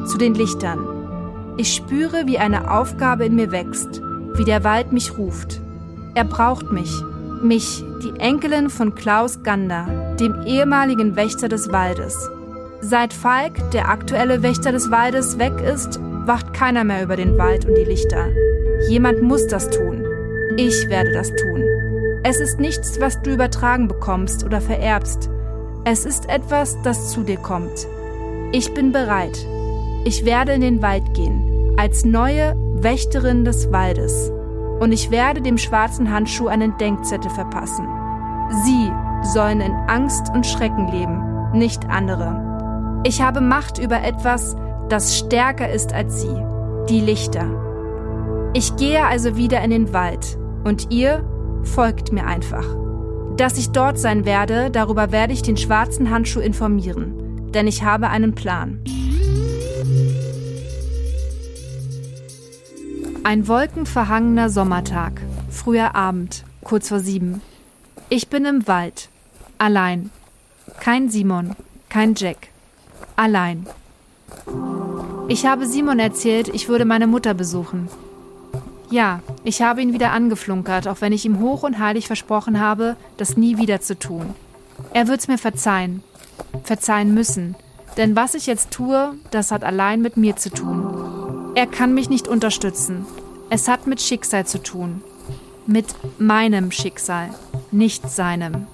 zu 0.08 0.18
den 0.18 0.34
Lichtern. 0.34 0.80
Ich 1.56 1.72
spüre, 1.74 2.26
wie 2.26 2.38
eine 2.38 2.70
Aufgabe 2.70 3.26
in 3.26 3.36
mir 3.36 3.52
wächst, 3.52 4.02
wie 4.34 4.44
der 4.44 4.64
Wald 4.64 4.92
mich 4.92 5.16
ruft. 5.16 5.60
Er 6.14 6.24
braucht 6.24 6.72
mich, 6.72 6.92
mich, 7.42 7.84
die 8.02 8.18
Enkelin 8.18 8.70
von 8.70 8.94
Klaus 8.94 9.42
Gander, 9.42 10.16
dem 10.18 10.42
ehemaligen 10.44 11.14
Wächter 11.14 11.48
des 11.48 11.70
Waldes. 11.72 12.28
Seit 12.80 13.12
Falk, 13.12 13.70
der 13.70 13.88
aktuelle 13.88 14.42
Wächter 14.42 14.72
des 14.72 14.90
Waldes, 14.90 15.38
weg 15.38 15.60
ist, 15.60 16.00
wacht 16.26 16.54
keiner 16.54 16.84
mehr 16.84 17.02
über 17.02 17.16
den 17.16 17.38
Wald 17.38 17.64
und 17.64 17.76
die 17.76 17.84
Lichter. 17.84 18.28
Jemand 18.88 19.22
muss 19.22 19.46
das 19.46 19.70
tun. 19.70 20.04
Ich 20.56 20.88
werde 20.88 21.12
das 21.12 21.28
tun. 21.28 21.64
Es 22.24 22.40
ist 22.40 22.60
nichts, 22.60 23.00
was 23.00 23.20
du 23.22 23.32
übertragen 23.32 23.88
bekommst 23.88 24.44
oder 24.44 24.60
vererbst. 24.60 25.28
Es 25.84 26.04
ist 26.04 26.28
etwas, 26.28 26.80
das 26.82 27.10
zu 27.10 27.22
dir 27.22 27.38
kommt. 27.38 27.86
Ich 28.52 28.72
bin 28.74 28.92
bereit. 28.92 29.36
Ich 30.04 30.24
werde 30.24 30.52
in 30.52 30.60
den 30.60 30.82
Wald 30.82 31.14
gehen, 31.14 31.74
als 31.76 32.04
neue 32.04 32.54
Wächterin 32.74 33.44
des 33.44 33.72
Waldes. 33.72 34.30
Und 34.80 34.92
ich 34.92 35.10
werde 35.10 35.40
dem 35.40 35.58
schwarzen 35.58 36.12
Handschuh 36.12 36.48
einen 36.48 36.76
Denkzettel 36.78 37.30
verpassen. 37.30 37.86
Sie 38.64 38.92
sollen 39.22 39.60
in 39.60 39.72
Angst 39.88 40.30
und 40.34 40.46
Schrecken 40.46 40.88
leben, 40.88 41.50
nicht 41.52 41.88
andere. 41.88 43.00
Ich 43.04 43.22
habe 43.22 43.40
Macht 43.40 43.78
über 43.78 44.02
etwas, 44.02 44.56
das 44.92 45.16
stärker 45.16 45.70
ist 45.70 45.94
als 45.94 46.20
sie, 46.20 46.36
die 46.90 47.00
Lichter. 47.00 47.48
Ich 48.52 48.76
gehe 48.76 49.02
also 49.06 49.38
wieder 49.38 49.62
in 49.62 49.70
den 49.70 49.94
Wald 49.94 50.36
und 50.64 50.92
ihr 50.92 51.24
folgt 51.64 52.12
mir 52.12 52.26
einfach. 52.26 52.66
Dass 53.38 53.56
ich 53.56 53.70
dort 53.70 53.98
sein 53.98 54.26
werde, 54.26 54.70
darüber 54.70 55.10
werde 55.10 55.32
ich 55.32 55.40
den 55.40 55.56
schwarzen 55.56 56.10
Handschuh 56.10 56.40
informieren, 56.40 57.50
denn 57.52 57.66
ich 57.66 57.82
habe 57.82 58.10
einen 58.10 58.34
Plan. 58.34 58.84
Ein 63.24 63.48
wolkenverhangener 63.48 64.50
Sommertag, 64.50 65.22
früher 65.48 65.94
Abend, 65.94 66.44
kurz 66.64 66.90
vor 66.90 67.00
sieben. 67.00 67.40
Ich 68.10 68.28
bin 68.28 68.44
im 68.44 68.68
Wald, 68.68 69.08
allein. 69.56 70.10
Kein 70.80 71.08
Simon, 71.08 71.56
kein 71.88 72.14
Jack. 72.14 72.48
Allein. 73.16 73.66
Ich 75.28 75.46
habe 75.46 75.66
Simon 75.66 75.98
erzählt, 75.98 76.48
ich 76.48 76.68
würde 76.68 76.84
meine 76.84 77.06
Mutter 77.06 77.32
besuchen. 77.34 77.88
Ja, 78.90 79.20
ich 79.44 79.62
habe 79.62 79.80
ihn 79.80 79.94
wieder 79.94 80.12
angeflunkert, 80.12 80.86
auch 80.86 81.00
wenn 81.00 81.12
ich 81.12 81.24
ihm 81.24 81.40
hoch 81.40 81.62
und 81.62 81.78
heilig 81.78 82.06
versprochen 82.06 82.60
habe, 82.60 82.96
das 83.16 83.36
nie 83.36 83.56
wieder 83.56 83.80
zu 83.80 83.98
tun. 83.98 84.34
Er 84.92 85.08
wird's 85.08 85.28
mir 85.28 85.38
verzeihen. 85.38 86.02
Verzeihen 86.64 87.14
müssen. 87.14 87.54
Denn 87.96 88.16
was 88.16 88.34
ich 88.34 88.46
jetzt 88.46 88.70
tue, 88.70 89.14
das 89.30 89.50
hat 89.50 89.64
allein 89.64 90.02
mit 90.02 90.16
mir 90.16 90.36
zu 90.36 90.50
tun. 90.50 91.52
Er 91.54 91.66
kann 91.66 91.94
mich 91.94 92.10
nicht 92.10 92.28
unterstützen. 92.28 93.06
Es 93.48 93.68
hat 93.68 93.86
mit 93.86 94.00
Schicksal 94.02 94.46
zu 94.46 94.62
tun. 94.62 95.02
Mit 95.66 95.86
meinem 96.18 96.70
Schicksal, 96.70 97.30
nicht 97.70 98.10
seinem. 98.10 98.66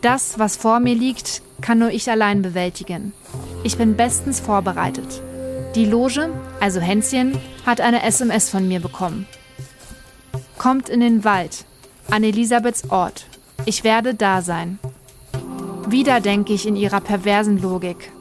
Das, 0.00 0.38
was 0.38 0.56
vor 0.56 0.80
mir 0.80 0.94
liegt, 0.94 1.42
kann 1.60 1.78
nur 1.78 1.90
ich 1.90 2.10
allein 2.10 2.42
bewältigen. 2.42 3.12
Ich 3.62 3.78
bin 3.78 3.96
bestens 3.96 4.40
vorbereitet. 4.40 5.22
Die 5.74 5.86
Loge, 5.86 6.30
also 6.60 6.80
Hänschen, 6.80 7.38
hat 7.64 7.80
eine 7.80 8.02
SMS 8.02 8.50
von 8.50 8.68
mir 8.68 8.80
bekommen. 8.80 9.26
Kommt 10.58 10.88
in 10.88 11.00
den 11.00 11.24
Wald, 11.24 11.64
an 12.10 12.24
Elisabeths 12.24 12.90
Ort. 12.90 13.26
Ich 13.64 13.84
werde 13.84 14.14
da 14.14 14.42
sein. 14.42 14.78
Wieder 15.88 16.20
denke 16.20 16.52
ich 16.52 16.66
in 16.66 16.76
ihrer 16.76 17.00
perversen 17.00 17.60
Logik. 17.60 18.12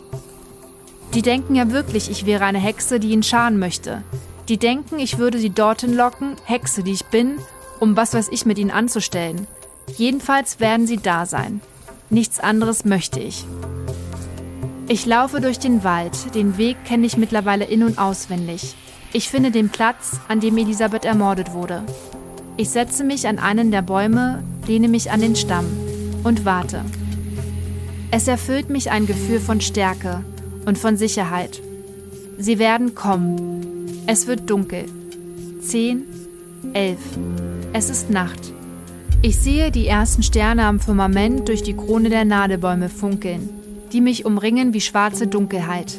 Die 1.14 1.22
denken 1.22 1.56
ja 1.56 1.72
wirklich, 1.72 2.10
ich 2.10 2.26
wäre 2.26 2.46
eine 2.46 2.60
Hexe, 2.60 3.00
die 3.00 3.12
ihn 3.12 3.24
scharen 3.24 3.60
möchte, 3.60 4.04
Die 4.52 4.58
denken, 4.58 5.00
ich 5.00 5.18
würde 5.18 5.38
sie 5.38 5.52
dorthin 5.52 5.94
locken, 5.94 6.36
Hexe, 6.44 6.84
die 6.84 6.92
ich 6.92 7.06
bin, 7.06 7.38
um 7.80 7.96
was 7.96 8.14
weiß 8.14 8.28
ich 8.32 8.46
mit 8.46 8.58
ihnen 8.58 8.72
anzustellen. 8.72 9.48
Jedenfalls 9.96 10.60
werden 10.60 10.88
sie 10.88 10.98
da 10.98 11.26
sein. 11.26 11.62
Nichts 12.10 12.40
anderes 12.40 12.84
möchte 12.84 13.22
ich. 13.22 13.46
Ich 14.92 15.06
laufe 15.06 15.40
durch 15.40 15.58
den 15.58 15.86
Wald. 15.86 16.36
Den 16.36 16.58
Weg 16.58 16.76
kenne 16.84 17.06
ich 17.06 17.16
mittlerweile 17.16 17.64
in- 17.64 17.84
und 17.84 17.98
auswendig. 17.98 18.76
Ich 19.14 19.30
finde 19.30 19.50
den 19.50 19.70
Platz, 19.70 20.20
an 20.28 20.42
dem 20.42 20.58
Elisabeth 20.58 21.06
ermordet 21.06 21.54
wurde. 21.54 21.84
Ich 22.58 22.72
setze 22.72 23.06
mich 23.06 23.26
an 23.26 23.40
einen 23.40 23.72
der 23.72 23.84
Bäume, 23.84 24.44
lehne 24.68 24.90
mich 24.90 25.10
an 25.10 25.22
den 25.22 25.38
Stamm 25.38 25.66
und 26.26 26.44
warte. 26.44 26.84
Es 28.12 28.28
erfüllt 28.28 28.70
mich 28.70 28.92
ein 28.92 29.06
Gefühl 29.06 29.40
von 29.40 29.62
Stärke 29.62 30.26
und 30.66 30.78
von 30.78 30.98
Sicherheit. 30.98 31.62
Sie 32.38 32.60
werden 32.60 32.94
kommen. 32.94 34.04
Es 34.08 34.28
wird 34.28 34.50
dunkel. 34.50 34.88
Zehn, 35.62 36.04
elf. 36.74 37.00
Es 37.72 37.90
ist 37.90 38.10
Nacht. 38.10 38.52
Ich 39.22 39.40
sehe 39.40 39.72
die 39.72 39.88
ersten 39.88 40.22
Sterne 40.22 40.66
am 40.66 40.82
Firmament 40.82 41.48
durch 41.48 41.64
die 41.64 41.78
Krone 41.78 42.10
der 42.10 42.26
Nadelbäume 42.26 42.90
funkeln, 42.90 43.61
die 43.92 44.02
mich 44.02 44.26
umringen 44.26 44.74
wie 44.74 44.82
schwarze 44.82 45.28
Dunkelheit. 45.28 45.98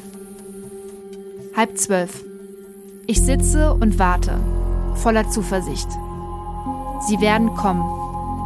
Halb 1.57 1.79
zwölf. 1.79 2.25
Ich 3.07 3.21
sitze 3.21 3.75
und 3.75 3.99
warte, 3.99 4.41
voller 4.95 5.29
Zuversicht. 5.29 5.89
Sie 7.07 7.21
werden 7.21 7.55
kommen. 7.55 7.83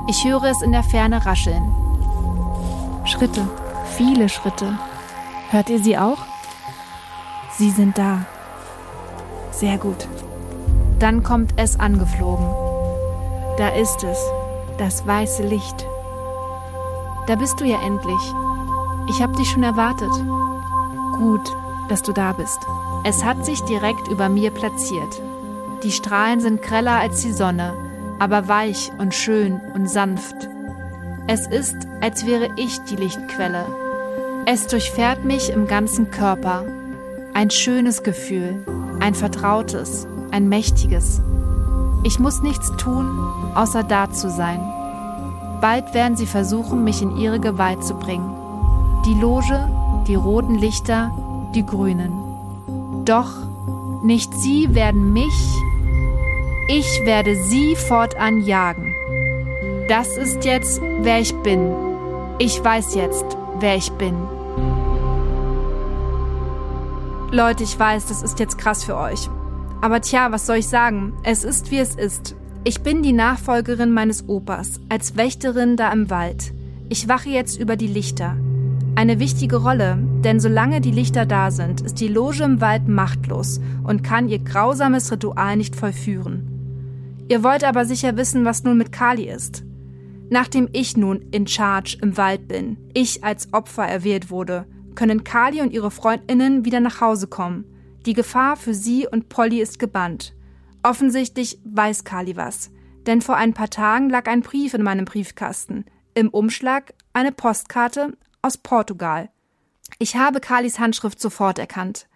Ich 0.08 0.24
höre 0.24 0.44
es 0.44 0.62
in 0.62 0.72
der 0.72 0.82
Ferne 0.82 1.24
rascheln. 1.24 1.62
Schritte, 3.04 3.46
viele 3.96 4.28
Schritte. 4.28 4.78
Hört 5.50 5.70
ihr 5.70 5.78
sie 5.78 5.96
auch? 5.96 6.18
Sie 7.56 7.70
sind 7.70 7.96
da. 7.96 8.26
Sehr 9.52 9.78
gut. 9.78 10.08
Dann 10.98 11.22
kommt 11.22 11.52
es 11.56 11.78
angeflogen. 11.78 12.46
Da 13.58 13.68
ist 13.68 14.02
es, 14.02 14.18
das 14.78 15.06
weiße 15.06 15.42
Licht. 15.44 15.86
Da 17.26 17.36
bist 17.36 17.60
du 17.60 17.64
ja 17.64 17.80
endlich. 17.82 18.34
Ich 19.08 19.22
hab 19.22 19.36
dich 19.36 19.50
schon 19.50 19.62
erwartet. 19.62 20.10
Gut, 21.18 21.52
dass 21.88 22.02
du 22.02 22.12
da 22.12 22.32
bist. 22.32 22.58
Es 23.04 23.24
hat 23.24 23.44
sich 23.44 23.60
direkt 23.62 24.08
über 24.08 24.28
mir 24.28 24.50
platziert. 24.50 25.22
Die 25.82 25.92
Strahlen 25.92 26.40
sind 26.40 26.62
greller 26.62 26.96
als 26.96 27.22
die 27.22 27.32
Sonne, 27.32 27.72
aber 28.18 28.48
weich 28.48 28.90
und 28.98 29.14
schön 29.14 29.60
und 29.74 29.88
sanft. 29.88 30.48
Es 31.28 31.46
ist, 31.46 31.76
als 32.00 32.26
wäre 32.26 32.50
ich 32.56 32.78
die 32.84 32.96
Lichtquelle. 32.96 33.66
Es 34.46 34.66
durchfährt 34.66 35.24
mich 35.24 35.50
im 35.50 35.66
ganzen 35.66 36.10
Körper. 36.10 36.64
Ein 37.34 37.50
schönes 37.50 38.02
Gefühl, 38.02 38.64
ein 39.00 39.14
vertrautes, 39.14 40.06
ein 40.30 40.48
mächtiges. 40.48 41.20
Ich 42.04 42.18
muss 42.18 42.42
nichts 42.42 42.70
tun, 42.76 43.18
außer 43.54 43.82
da 43.82 44.10
zu 44.10 44.30
sein. 44.30 44.60
Bald 45.60 45.94
werden 45.94 46.16
sie 46.16 46.26
versuchen, 46.26 46.84
mich 46.84 47.02
in 47.02 47.16
ihre 47.16 47.40
Gewalt 47.40 47.84
zu 47.84 47.94
bringen. 47.94 48.35
Die 49.06 49.14
Loge, 49.14 49.68
die 50.08 50.16
roten 50.16 50.56
Lichter, 50.56 51.12
die 51.54 51.64
grünen. 51.64 52.12
Doch 53.04 53.30
nicht 54.02 54.34
sie 54.34 54.74
werden 54.74 55.12
mich, 55.12 55.32
ich 56.68 57.00
werde 57.04 57.36
sie 57.44 57.76
fortan 57.76 58.42
jagen. 58.44 58.92
Das 59.88 60.16
ist 60.16 60.44
jetzt, 60.44 60.80
wer 61.02 61.20
ich 61.20 61.32
bin. 61.42 61.72
Ich 62.40 62.62
weiß 62.62 62.96
jetzt, 62.96 63.24
wer 63.60 63.76
ich 63.76 63.92
bin. 63.92 64.16
Leute, 67.30 67.62
ich 67.62 67.78
weiß, 67.78 68.06
das 68.06 68.24
ist 68.24 68.40
jetzt 68.40 68.58
krass 68.58 68.82
für 68.82 68.96
euch. 68.96 69.30
Aber 69.80 70.00
tja, 70.00 70.32
was 70.32 70.46
soll 70.46 70.56
ich 70.56 70.66
sagen? 70.66 71.12
Es 71.22 71.44
ist, 71.44 71.70
wie 71.70 71.78
es 71.78 71.94
ist. 71.94 72.34
Ich 72.64 72.82
bin 72.82 73.04
die 73.04 73.12
Nachfolgerin 73.12 73.92
meines 73.92 74.28
Opas, 74.28 74.80
als 74.88 75.16
Wächterin 75.16 75.76
da 75.76 75.92
im 75.92 76.10
Wald. 76.10 76.52
Ich 76.88 77.08
wache 77.08 77.28
jetzt 77.28 77.60
über 77.60 77.76
die 77.76 77.86
Lichter. 77.86 78.36
Eine 78.96 79.20
wichtige 79.20 79.56
Rolle, 79.56 79.98
denn 80.24 80.40
solange 80.40 80.80
die 80.80 80.90
Lichter 80.90 81.26
da 81.26 81.50
sind, 81.50 81.82
ist 81.82 82.00
die 82.00 82.08
Loge 82.08 82.42
im 82.44 82.62
Wald 82.62 82.88
machtlos 82.88 83.60
und 83.84 84.02
kann 84.02 84.26
ihr 84.30 84.38
grausames 84.38 85.12
Ritual 85.12 85.58
nicht 85.58 85.76
vollführen. 85.76 87.26
Ihr 87.28 87.42
wollt 87.42 87.62
aber 87.62 87.84
sicher 87.84 88.16
wissen, 88.16 88.46
was 88.46 88.64
nun 88.64 88.78
mit 88.78 88.92
Kali 88.92 89.28
ist. 89.28 89.64
Nachdem 90.30 90.70
ich 90.72 90.96
nun 90.96 91.26
in 91.30 91.46
Charge 91.46 91.98
im 92.00 92.16
Wald 92.16 92.48
bin, 92.48 92.78
ich 92.94 93.22
als 93.22 93.52
Opfer 93.52 93.84
erwählt 93.84 94.30
wurde, 94.30 94.64
können 94.94 95.24
Kali 95.24 95.60
und 95.60 95.74
ihre 95.74 95.90
Freundinnen 95.90 96.64
wieder 96.64 96.80
nach 96.80 97.02
Hause 97.02 97.26
kommen. 97.26 97.66
Die 98.06 98.14
Gefahr 98.14 98.56
für 98.56 98.72
sie 98.72 99.06
und 99.06 99.28
Polly 99.28 99.60
ist 99.60 99.78
gebannt. 99.78 100.34
Offensichtlich 100.82 101.58
weiß 101.66 102.04
Kali 102.04 102.34
was, 102.36 102.70
denn 103.06 103.20
vor 103.20 103.36
ein 103.36 103.52
paar 103.52 103.68
Tagen 103.68 104.08
lag 104.08 104.26
ein 104.26 104.40
Brief 104.40 104.72
in 104.72 104.82
meinem 104.82 105.04
Briefkasten. 105.04 105.84
Im 106.14 106.30
Umschlag 106.30 106.94
eine 107.12 107.30
Postkarte 107.30 108.16
aus 108.46 108.56
Portugal. 108.56 109.28
Ich 109.98 110.16
habe 110.16 110.40
Kalis 110.40 110.78
Handschrift 110.78 111.20
sofort 111.20 111.58
erkannt. 111.58 112.06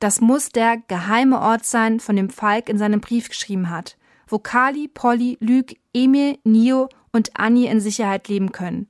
Das 0.00 0.20
muss 0.20 0.48
der 0.48 0.78
geheime 0.88 1.40
Ort 1.40 1.64
sein, 1.64 2.00
von 2.00 2.16
dem 2.16 2.30
Falk 2.30 2.68
in 2.68 2.78
seinem 2.78 3.00
Brief 3.00 3.28
geschrieben 3.28 3.70
hat 3.70 3.96
wo 4.26 4.38
Kali, 4.38 4.88
Polly, 4.88 5.36
Lüg, 5.40 5.76
Emil, 5.92 6.38
Nio 6.44 6.88
und 7.12 7.30
Annie 7.38 7.68
in 7.68 7.80
Sicherheit 7.80 8.28
leben 8.28 8.52
können. 8.52 8.88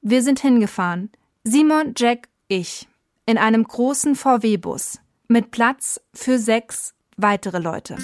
Wir 0.00 0.22
sind 0.22 0.40
hingefahren. 0.40 1.10
Simon, 1.44 1.94
Jack, 1.96 2.28
ich. 2.48 2.88
In 3.26 3.38
einem 3.38 3.64
großen 3.64 4.16
VW-Bus. 4.16 4.98
Mit 5.28 5.50
Platz 5.50 6.00
für 6.12 6.38
sechs 6.38 6.94
weitere 7.16 7.58
Leute. 7.58 7.96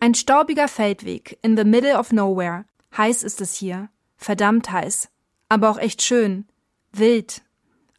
Ein 0.00 0.14
staubiger 0.14 0.68
Feldweg 0.68 1.38
in 1.42 1.56
the 1.56 1.64
middle 1.64 1.98
of 1.98 2.12
nowhere. 2.12 2.64
Heiß 2.96 3.22
ist 3.24 3.42
es 3.42 3.54
hier. 3.54 3.90
Verdammt 4.16 4.70
heiß. 4.70 5.08
Aber 5.50 5.70
auch 5.70 5.78
echt 5.78 6.00
schön. 6.00 6.46
Wild. 6.92 7.42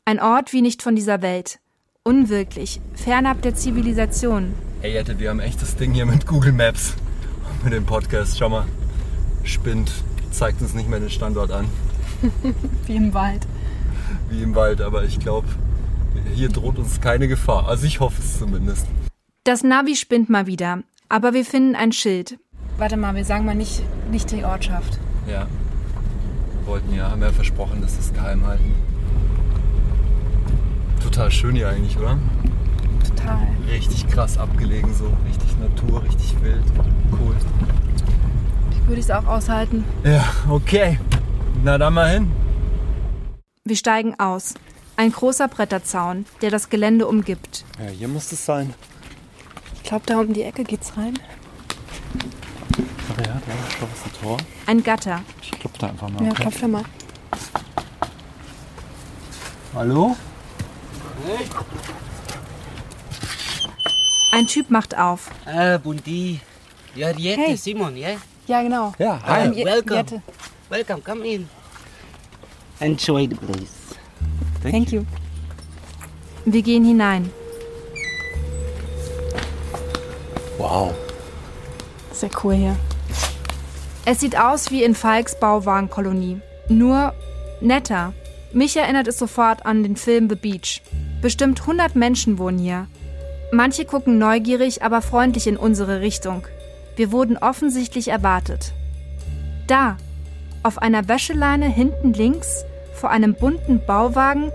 Ein 0.05 0.19
Ort 0.19 0.53
wie 0.53 0.63
nicht 0.63 0.81
von 0.81 0.95
dieser 0.95 1.21
Welt. 1.21 1.59
Unwirklich, 2.03 2.79
fernab 2.93 3.41
der 3.41 3.53
Zivilisation. 3.53 4.55
Ey, 4.81 4.93
Jette, 4.93 5.19
wir 5.19 5.29
haben 5.29 5.39
echt 5.39 5.61
das 5.61 5.75
Ding 5.75 5.93
hier 5.93 6.05
mit 6.05 6.25
Google 6.25 6.53
Maps. 6.53 6.95
Mit 7.63 7.73
dem 7.73 7.85
Podcast. 7.85 8.39
Schau 8.39 8.49
mal. 8.49 8.65
Spinnt. 9.43 9.91
Zeigt 10.31 10.61
uns 10.61 10.73
nicht 10.73 10.89
mehr 10.89 10.99
den 10.99 11.09
Standort 11.09 11.51
an. 11.51 11.67
Wie 12.87 12.95
im 12.95 13.13
Wald. 13.13 13.45
Wie 14.29 14.41
im 14.41 14.55
Wald, 14.55 14.81
aber 14.81 15.03
ich 15.03 15.19
glaube, 15.19 15.47
hier 16.33 16.49
droht 16.49 16.79
uns 16.79 17.01
keine 17.01 17.27
Gefahr. 17.27 17.67
Also 17.67 17.85
ich 17.85 17.99
hoffe 17.99 18.19
es 18.19 18.39
zumindest. 18.39 18.87
Das 19.43 19.63
Navi 19.63 19.95
spinnt 19.95 20.29
mal 20.29 20.47
wieder, 20.47 20.81
aber 21.07 21.33
wir 21.33 21.45
finden 21.45 21.75
ein 21.75 21.91
Schild. 21.91 22.39
Warte 22.77 22.95
mal, 22.95 23.15
wir 23.15 23.25
sagen 23.25 23.45
mal 23.45 23.55
nicht, 23.55 23.81
nicht 24.11 24.31
die 24.31 24.43
Ortschaft. 24.43 24.99
Ja. 25.27 25.47
Wir 26.59 26.67
wollten 26.67 26.93
ja, 26.93 27.09
haben 27.09 27.21
ja 27.21 27.31
versprochen, 27.31 27.81
dass 27.81 27.93
wir 27.93 28.01
es 28.01 28.13
geheim 28.13 28.45
halten. 28.45 28.75
Total 31.01 31.31
schön 31.31 31.55
hier 31.55 31.69
eigentlich, 31.69 31.97
oder? 31.97 32.19
Total. 33.03 33.47
Richtig 33.67 34.07
krass 34.07 34.37
abgelegen, 34.37 34.93
so 34.93 35.11
richtig 35.27 35.57
Natur, 35.57 36.03
richtig 36.03 36.35
wild. 36.43 36.63
Cool. 37.11 37.35
Ich 38.71 38.87
würde 38.87 39.01
es 39.01 39.09
auch 39.09 39.25
aushalten. 39.25 39.83
Ja, 40.03 40.23
okay. 40.47 40.99
Na 41.63 41.79
dann 41.79 41.95
mal 41.95 42.11
hin. 42.11 42.31
Wir 43.65 43.75
steigen 43.75 44.19
aus. 44.19 44.53
Ein 44.97 45.11
großer 45.11 45.47
Bretterzaun, 45.47 46.25
der 46.41 46.51
das 46.51 46.69
Gelände 46.69 47.07
umgibt. 47.07 47.65
Ja, 47.79 47.89
hier 47.89 48.07
muss 48.07 48.31
es 48.31 48.45
sein. 48.45 48.73
Ich 49.75 49.83
glaube, 49.83 50.05
da 50.05 50.19
um 50.19 50.33
die 50.33 50.43
Ecke 50.43 50.63
geht's 50.63 50.95
rein. 50.95 51.15
Aber 53.09 53.21
ja, 53.25 53.41
da 53.45 53.53
ist 53.67 53.81
doch 53.81 53.87
ein 53.87 54.21
Tor. 54.21 54.37
Ein 54.65 54.83
Gatter. 54.83 55.21
Ich 55.41 55.51
klopfe 55.51 55.77
da 55.79 55.87
einfach 55.87 56.09
mal. 56.09 56.23
Ja, 56.23 56.31
okay? 56.31 56.41
klopf 56.43 56.59
da 56.61 56.67
mal. 56.67 56.83
Hallo? 59.75 60.15
Ein 64.31 64.47
Typ 64.47 64.69
macht 64.69 64.97
auf. 64.97 65.29
Ah, 65.45 65.77
Bundi. 65.77 66.39
You're 66.95 67.15
Yeti, 67.17 67.41
Hey. 67.41 67.55
Simon, 67.57 67.95
yeah? 67.95 68.17
Ja, 68.47 68.61
genau. 68.61 68.93
Ja, 68.97 69.19
hi. 69.25 69.45
Ähm, 69.45 69.53
Je- 69.53 69.65
welcome. 69.65 69.95
Jette. 69.97 70.21
Welcome, 70.69 71.01
come 71.01 71.25
in. 71.27 71.49
Enjoy 72.79 73.27
the 73.27 73.35
place. 73.35 73.95
Thank 74.63 74.91
you. 74.91 75.05
Wir 76.45 76.61
gehen 76.61 76.83
hinein. 76.85 77.29
Wow. 80.57 80.93
Sehr 82.11 82.29
cool 82.43 82.55
hier. 82.55 82.75
Es 84.09 84.21
sieht 84.21 84.39
aus 84.39 84.71
wie 84.71 84.85
in 84.85 84.95
Falks 84.95 85.37
Bauwagenkolonie. 85.37 86.39
Nur 86.69 87.13
netter. 87.59 88.13
Mich 88.53 88.77
erinnert 88.77 89.05
es 89.09 89.17
sofort 89.17 89.65
an 89.65 89.83
den 89.83 89.97
Film 89.97 90.29
The 90.29 90.35
Beach. 90.35 90.81
Bestimmt 91.21 91.59
100 91.59 91.97
Menschen 91.97 92.37
wohnen 92.37 92.57
hier. 92.57 92.87
Manche 93.51 93.83
gucken 93.83 94.17
neugierig, 94.17 94.81
aber 94.81 95.01
freundlich 95.01 95.45
in 95.45 95.57
unsere 95.57 95.99
Richtung. 95.99 96.47
Wir 96.95 97.11
wurden 97.11 97.37
offensichtlich 97.37 98.07
erwartet. 98.07 98.71
Da, 99.67 99.97
auf 100.63 100.81
einer 100.81 101.09
Wäscheleine 101.09 101.67
hinten 101.67 102.13
links, 102.13 102.63
vor 102.93 103.09
einem 103.09 103.33
bunten 103.33 103.85
Bauwagen, 103.85 104.53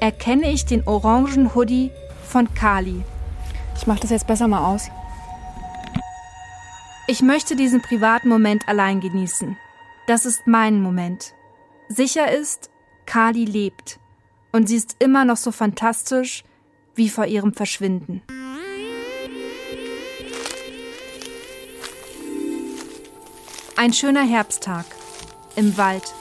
erkenne 0.00 0.50
ich 0.50 0.66
den 0.66 0.86
orangen 0.86 1.54
Hoodie 1.54 1.90
von 2.28 2.52
Kali. 2.52 3.02
Ich 3.78 3.86
mache 3.86 4.00
das 4.00 4.10
jetzt 4.10 4.26
besser 4.26 4.46
mal 4.46 4.74
aus. 4.74 4.90
Ich 7.10 7.22
möchte 7.22 7.56
diesen 7.56 7.82
privaten 7.82 8.28
Moment 8.28 8.68
allein 8.68 9.00
genießen. 9.00 9.56
Das 10.06 10.24
ist 10.24 10.46
mein 10.46 10.80
Moment. 10.80 11.34
Sicher 11.88 12.30
ist, 12.30 12.70
Kali 13.04 13.44
lebt. 13.44 13.98
Und 14.52 14.68
sie 14.68 14.76
ist 14.76 14.94
immer 15.00 15.24
noch 15.24 15.36
so 15.36 15.50
fantastisch 15.50 16.44
wie 16.94 17.08
vor 17.08 17.26
ihrem 17.26 17.52
Verschwinden. 17.52 18.22
Ein 23.76 23.92
schöner 23.92 24.22
Herbsttag. 24.22 24.86
Im 25.56 25.76
Wald. 25.76 26.14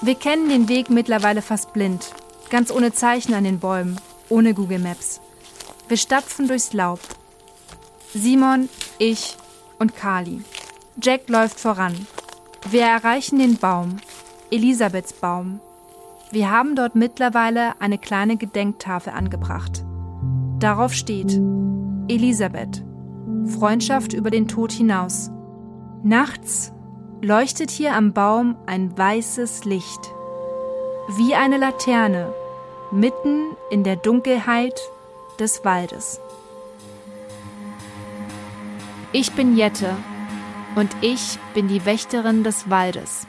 Wir 0.00 0.16
kennen 0.16 0.48
den 0.48 0.68
Weg 0.68 0.90
mittlerweile 0.90 1.42
fast 1.42 1.72
blind. 1.72 2.12
Ganz 2.50 2.72
ohne 2.72 2.92
Zeichen 2.92 3.34
an 3.34 3.44
den 3.44 3.60
Bäumen. 3.60 4.00
Ohne 4.28 4.54
Google 4.54 4.80
Maps. 4.80 5.20
Wir 5.86 5.96
stapfen 5.96 6.48
durchs 6.48 6.72
Laub. 6.72 6.98
Simon, 8.12 8.68
ich 8.98 9.36
und 9.82 9.96
Kali. 9.96 10.40
Jack 11.02 11.28
läuft 11.28 11.58
voran. 11.60 12.06
Wir 12.70 12.82
erreichen 12.82 13.40
den 13.40 13.56
Baum. 13.56 13.96
Elisabeths 14.50 15.12
Baum. 15.12 15.60
Wir 16.30 16.50
haben 16.50 16.76
dort 16.76 16.94
mittlerweile 16.94 17.80
eine 17.80 17.98
kleine 17.98 18.36
Gedenktafel 18.36 19.12
angebracht. 19.12 19.84
Darauf 20.60 20.94
steht 20.94 21.32
Elisabeth. 22.08 22.84
Freundschaft 23.58 24.12
über 24.12 24.30
den 24.30 24.46
Tod 24.46 24.70
hinaus. 24.70 25.30
Nachts 26.04 26.72
leuchtet 27.20 27.70
hier 27.70 27.94
am 27.94 28.12
Baum 28.12 28.56
ein 28.66 28.96
weißes 28.96 29.64
Licht. 29.64 30.12
Wie 31.16 31.34
eine 31.34 31.56
Laterne 31.56 32.32
mitten 32.92 33.56
in 33.70 33.82
der 33.82 33.96
Dunkelheit 33.96 34.80
des 35.40 35.64
Waldes. 35.64 36.20
Ich 39.14 39.30
bin 39.32 39.58
Jette 39.58 39.94
und 40.74 40.90
ich 41.02 41.38
bin 41.52 41.68
die 41.68 41.84
Wächterin 41.84 42.44
des 42.44 42.70
Waldes. 42.70 43.26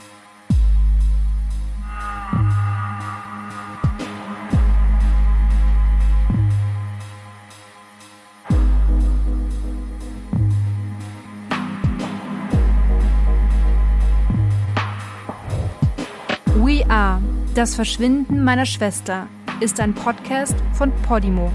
We 16.55 16.89
Are, 16.89 17.21
das 17.55 17.75
Verschwinden 17.75 18.45
meiner 18.45 18.65
Schwester, 18.65 19.27
ist 19.59 19.81
ein 19.81 19.93
Podcast 19.93 20.55
von 20.71 20.93
Podimo, 21.01 21.51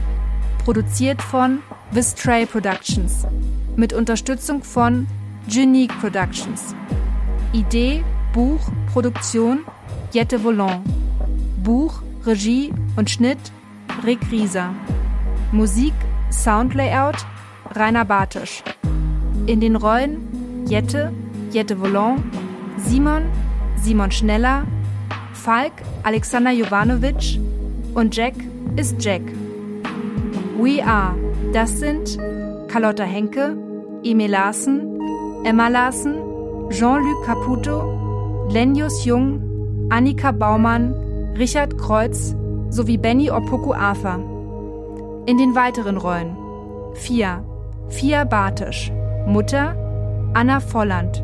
produziert 0.67 1.23
von 1.23 1.63
The 1.93 2.03
Stray 2.03 2.45
Productions, 2.45 3.27
mit 3.79 3.93
Unterstützung 3.93 4.65
von 4.65 5.07
Genique 5.49 5.95
Productions. 6.01 6.75
Idee, 7.53 8.05
Buch, 8.35 8.61
Produktion 8.93 9.61
Jette 10.13 10.43
Volant. 10.43 10.83
Buch, 11.63 12.03
Regie 12.27 12.73
und 12.97 13.09
Schnitt 13.09 13.39
Rick 14.05 14.19
Rieser. 14.33 14.75
Musik, 15.53 15.95
Soundlayout 16.31 17.25
Rainer 17.77 18.05
Bartisch. 18.05 18.65
In 19.47 19.61
den 19.61 19.77
Rollen 19.77 20.67
Jette, 20.67 21.13
Jette 21.53 21.79
Volant, 21.79 22.21
Simon, 22.79 23.23
Simon 23.77 24.11
Schneller, 24.11 24.67
Falk, 25.33 25.73
Alexander 26.03 26.51
Jovanovic 26.51 27.39
und 27.95 28.15
Jack 28.15 28.35
ist 28.75 29.03
Jack. 29.03 29.23
We 30.59 30.85
Are, 30.85 31.15
das 31.53 31.79
sind 31.79 32.19
Carlotta 32.69 33.05
Henke, 33.05 33.57
Emil 34.09 34.31
Larsen, 34.31 34.99
Emma 35.45 35.69
Larsen, 35.69 36.15
Jean-Luc 36.71 37.27
Caputo, 37.27 38.49
Lenjus 38.51 39.05
Jung, 39.05 39.87
Annika 39.91 40.33
Baumann, 40.33 40.95
Richard 41.37 41.77
Kreuz 41.77 42.35
sowie 42.71 42.97
Benny 42.97 43.31
Opoku 43.31 43.75
Afa. 43.75 44.15
In 45.27 45.37
den 45.37 45.55
weiteren 45.55 45.99
Rollen. 45.99 46.35
Fia, 46.95 47.45
Fia 47.91 48.25
Bartisch, 48.25 48.91
Mutter 49.27 49.77
Anna 50.33 50.61
Volland, 50.61 51.23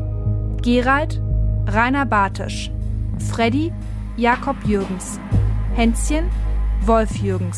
Gerald 0.61 1.19
Rainer 1.67 2.05
Bartisch, 2.05 2.69
Freddy 3.17 3.73
Jakob 4.15 4.57
Jürgens, 4.63 5.19
Hänschen 5.73 6.29
Wolf 6.85 7.15
Jürgens, 7.17 7.57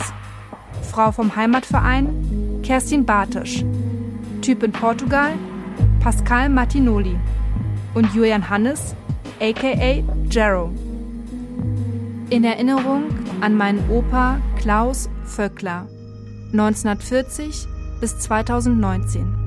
Frau 0.84 1.12
vom 1.12 1.36
Heimatverein 1.36 2.62
Kerstin 2.64 3.06
Bartisch, 3.06 3.66
Typ 4.42 4.64
in 4.64 4.72
Portugal 4.72 5.34
Pascal 6.00 6.50
Martinoli 6.50 7.18
und 7.94 8.14
Julian 8.14 8.50
Hannes 8.50 8.96
aka 9.40 10.04
Jero. 10.30 10.72
In 12.30 12.44
Erinnerung 12.44 13.04
an 13.42 13.56
meinen 13.56 13.90
Opa 13.90 14.40
Klaus 14.58 15.10
Vöckler 15.24 15.88
1940 16.54 17.68
bis 18.00 18.20
2019. 18.20 19.47